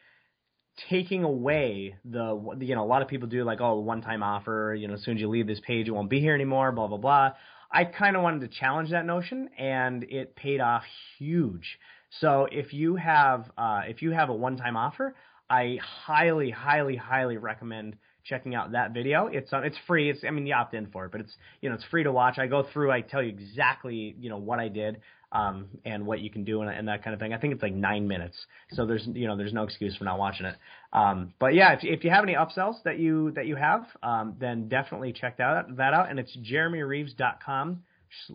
taking 0.89 1.23
away 1.23 1.95
the 2.05 2.57
you 2.59 2.75
know 2.75 2.83
a 2.83 2.85
lot 2.85 3.01
of 3.01 3.07
people 3.07 3.27
do 3.27 3.43
like 3.43 3.59
oh 3.61 3.79
one 3.79 4.01
time 4.01 4.23
offer 4.23 4.75
you 4.77 4.87
know 4.87 4.93
as 4.93 5.03
soon 5.03 5.15
as 5.15 5.21
you 5.21 5.29
leave 5.29 5.45
this 5.45 5.59
page 5.67 5.87
it 5.87 5.91
won't 5.91 6.09
be 6.09 6.19
here 6.19 6.33
anymore 6.33 6.71
blah 6.71 6.87
blah 6.87 6.97
blah. 6.97 7.31
I 7.71 7.85
kind 7.85 8.17
of 8.17 8.21
wanted 8.21 8.41
to 8.41 8.59
challenge 8.59 8.91
that 8.91 9.05
notion 9.05 9.49
and 9.57 10.03
it 10.03 10.35
paid 10.35 10.59
off 10.59 10.83
huge. 11.17 11.79
So 12.19 12.47
if 12.51 12.73
you 12.73 12.95
have 12.97 13.49
uh, 13.57 13.81
if 13.87 14.01
you 14.01 14.11
have 14.11 14.29
a 14.29 14.33
one 14.33 14.57
time 14.57 14.75
offer, 14.75 15.15
I 15.49 15.79
highly 15.81 16.51
highly 16.51 16.97
highly 16.97 17.37
recommend 17.37 17.97
checking 18.23 18.55
out 18.55 18.71
that 18.71 18.93
video. 18.93 19.27
It's 19.27 19.51
uh, 19.51 19.61
it's 19.61 19.77
free. 19.87 20.09
It's 20.09 20.23
I 20.27 20.31
mean 20.31 20.45
you 20.45 20.53
opt 20.53 20.73
in 20.73 20.87
for 20.87 21.05
it, 21.05 21.11
but 21.11 21.21
it's 21.21 21.33
you 21.61 21.69
know 21.69 21.75
it's 21.75 21.85
free 21.85 22.03
to 22.03 22.11
watch. 22.11 22.37
I 22.37 22.47
go 22.47 22.65
through. 22.73 22.91
I 22.91 23.01
tell 23.01 23.21
you 23.21 23.29
exactly 23.29 24.15
you 24.19 24.29
know 24.29 24.37
what 24.37 24.59
I 24.59 24.67
did 24.67 24.97
um, 25.31 25.67
and 25.85 26.05
what 26.05 26.19
you 26.19 26.29
can 26.29 26.43
do 26.43 26.61
and, 26.61 26.69
and 26.69 26.87
that 26.87 27.03
kind 27.03 27.13
of 27.13 27.19
thing. 27.19 27.33
I 27.33 27.37
think 27.37 27.53
it's 27.53 27.63
like 27.63 27.73
nine 27.73 28.07
minutes, 28.07 28.35
so 28.71 28.85
there's 28.85 29.07
you 29.13 29.27
know 29.27 29.37
there's 29.37 29.53
no 29.53 29.63
excuse 29.63 29.95
for 29.95 30.03
not 30.03 30.19
watching 30.19 30.45
it. 30.45 30.55
Um, 30.93 31.33
but 31.39 31.53
yeah, 31.53 31.73
if, 31.73 31.79
if 31.83 32.03
you 32.03 32.09
have 32.09 32.23
any 32.23 32.33
upsells 32.33 32.75
that 32.83 32.99
you 32.99 33.31
that 33.31 33.45
you 33.45 33.55
have, 33.55 33.85
um, 34.03 34.35
then 34.39 34.67
definitely 34.67 35.13
check 35.13 35.37
that 35.37 35.77
that 35.77 35.93
out. 35.93 36.09
And 36.09 36.19
it's 36.19 36.35
jeremyreeves.com 36.37 37.83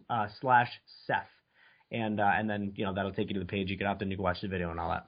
uh, 0.09 0.27
slash 0.41 0.71
Seth, 1.07 1.27
and 1.93 2.21
uh, 2.21 2.31
and 2.35 2.49
then 2.49 2.73
you 2.77 2.85
know 2.85 2.95
that'll 2.95 3.13
take 3.13 3.29
you 3.29 3.35
to 3.35 3.41
the 3.41 3.47
page. 3.47 3.69
You 3.69 3.77
can 3.77 3.87
opt 3.87 4.03
in, 4.03 4.11
you 4.11 4.17
can 4.17 4.25
watch 4.25 4.41
the 4.41 4.49
video 4.49 4.71
and 4.71 4.81
all 4.81 4.91
that. 4.91 5.07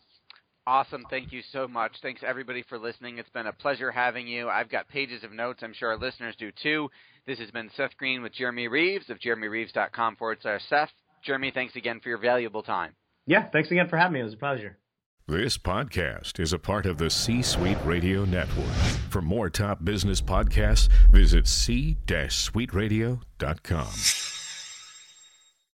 Awesome. 0.68 1.04
Thank 1.08 1.32
you 1.32 1.40
so 1.50 1.66
much. 1.66 1.92
Thanks 2.02 2.20
everybody 2.22 2.62
for 2.68 2.78
listening. 2.78 3.16
It's 3.16 3.30
been 3.30 3.46
a 3.46 3.54
pleasure 3.54 3.90
having 3.90 4.28
you. 4.28 4.50
I've 4.50 4.68
got 4.68 4.86
pages 4.86 5.24
of 5.24 5.32
notes. 5.32 5.60
I'm 5.62 5.72
sure 5.72 5.92
our 5.92 5.96
listeners 5.96 6.36
do 6.38 6.52
too. 6.62 6.90
This 7.26 7.38
has 7.38 7.50
been 7.50 7.70
Seth 7.74 7.96
Greene 7.96 8.20
with 8.20 8.34
Jeremy 8.34 8.68
Reeves 8.68 9.08
of 9.08 9.18
jeremyreeves.com 9.18 10.16
forward 10.16 10.40
slash 10.42 10.60
Seth. 10.68 10.90
Jeremy, 11.24 11.52
thanks 11.54 11.74
again 11.74 12.00
for 12.00 12.10
your 12.10 12.18
valuable 12.18 12.62
time. 12.62 12.94
Yeah, 13.26 13.48
thanks 13.48 13.70
again 13.70 13.88
for 13.88 13.96
having 13.96 14.12
me. 14.12 14.20
It 14.20 14.24
was 14.24 14.34
a 14.34 14.36
pleasure. 14.36 14.76
This 15.26 15.56
podcast 15.56 16.38
is 16.38 16.52
a 16.52 16.58
part 16.58 16.84
of 16.84 16.98
the 16.98 17.08
C 17.08 17.40
Suite 17.40 17.78
Radio 17.86 18.26
Network. 18.26 18.66
For 19.08 19.22
more 19.22 19.48
top 19.48 19.82
business 19.82 20.20
podcasts, 20.20 20.90
visit 21.10 21.46
c-suiteradio.com. 21.46 24.37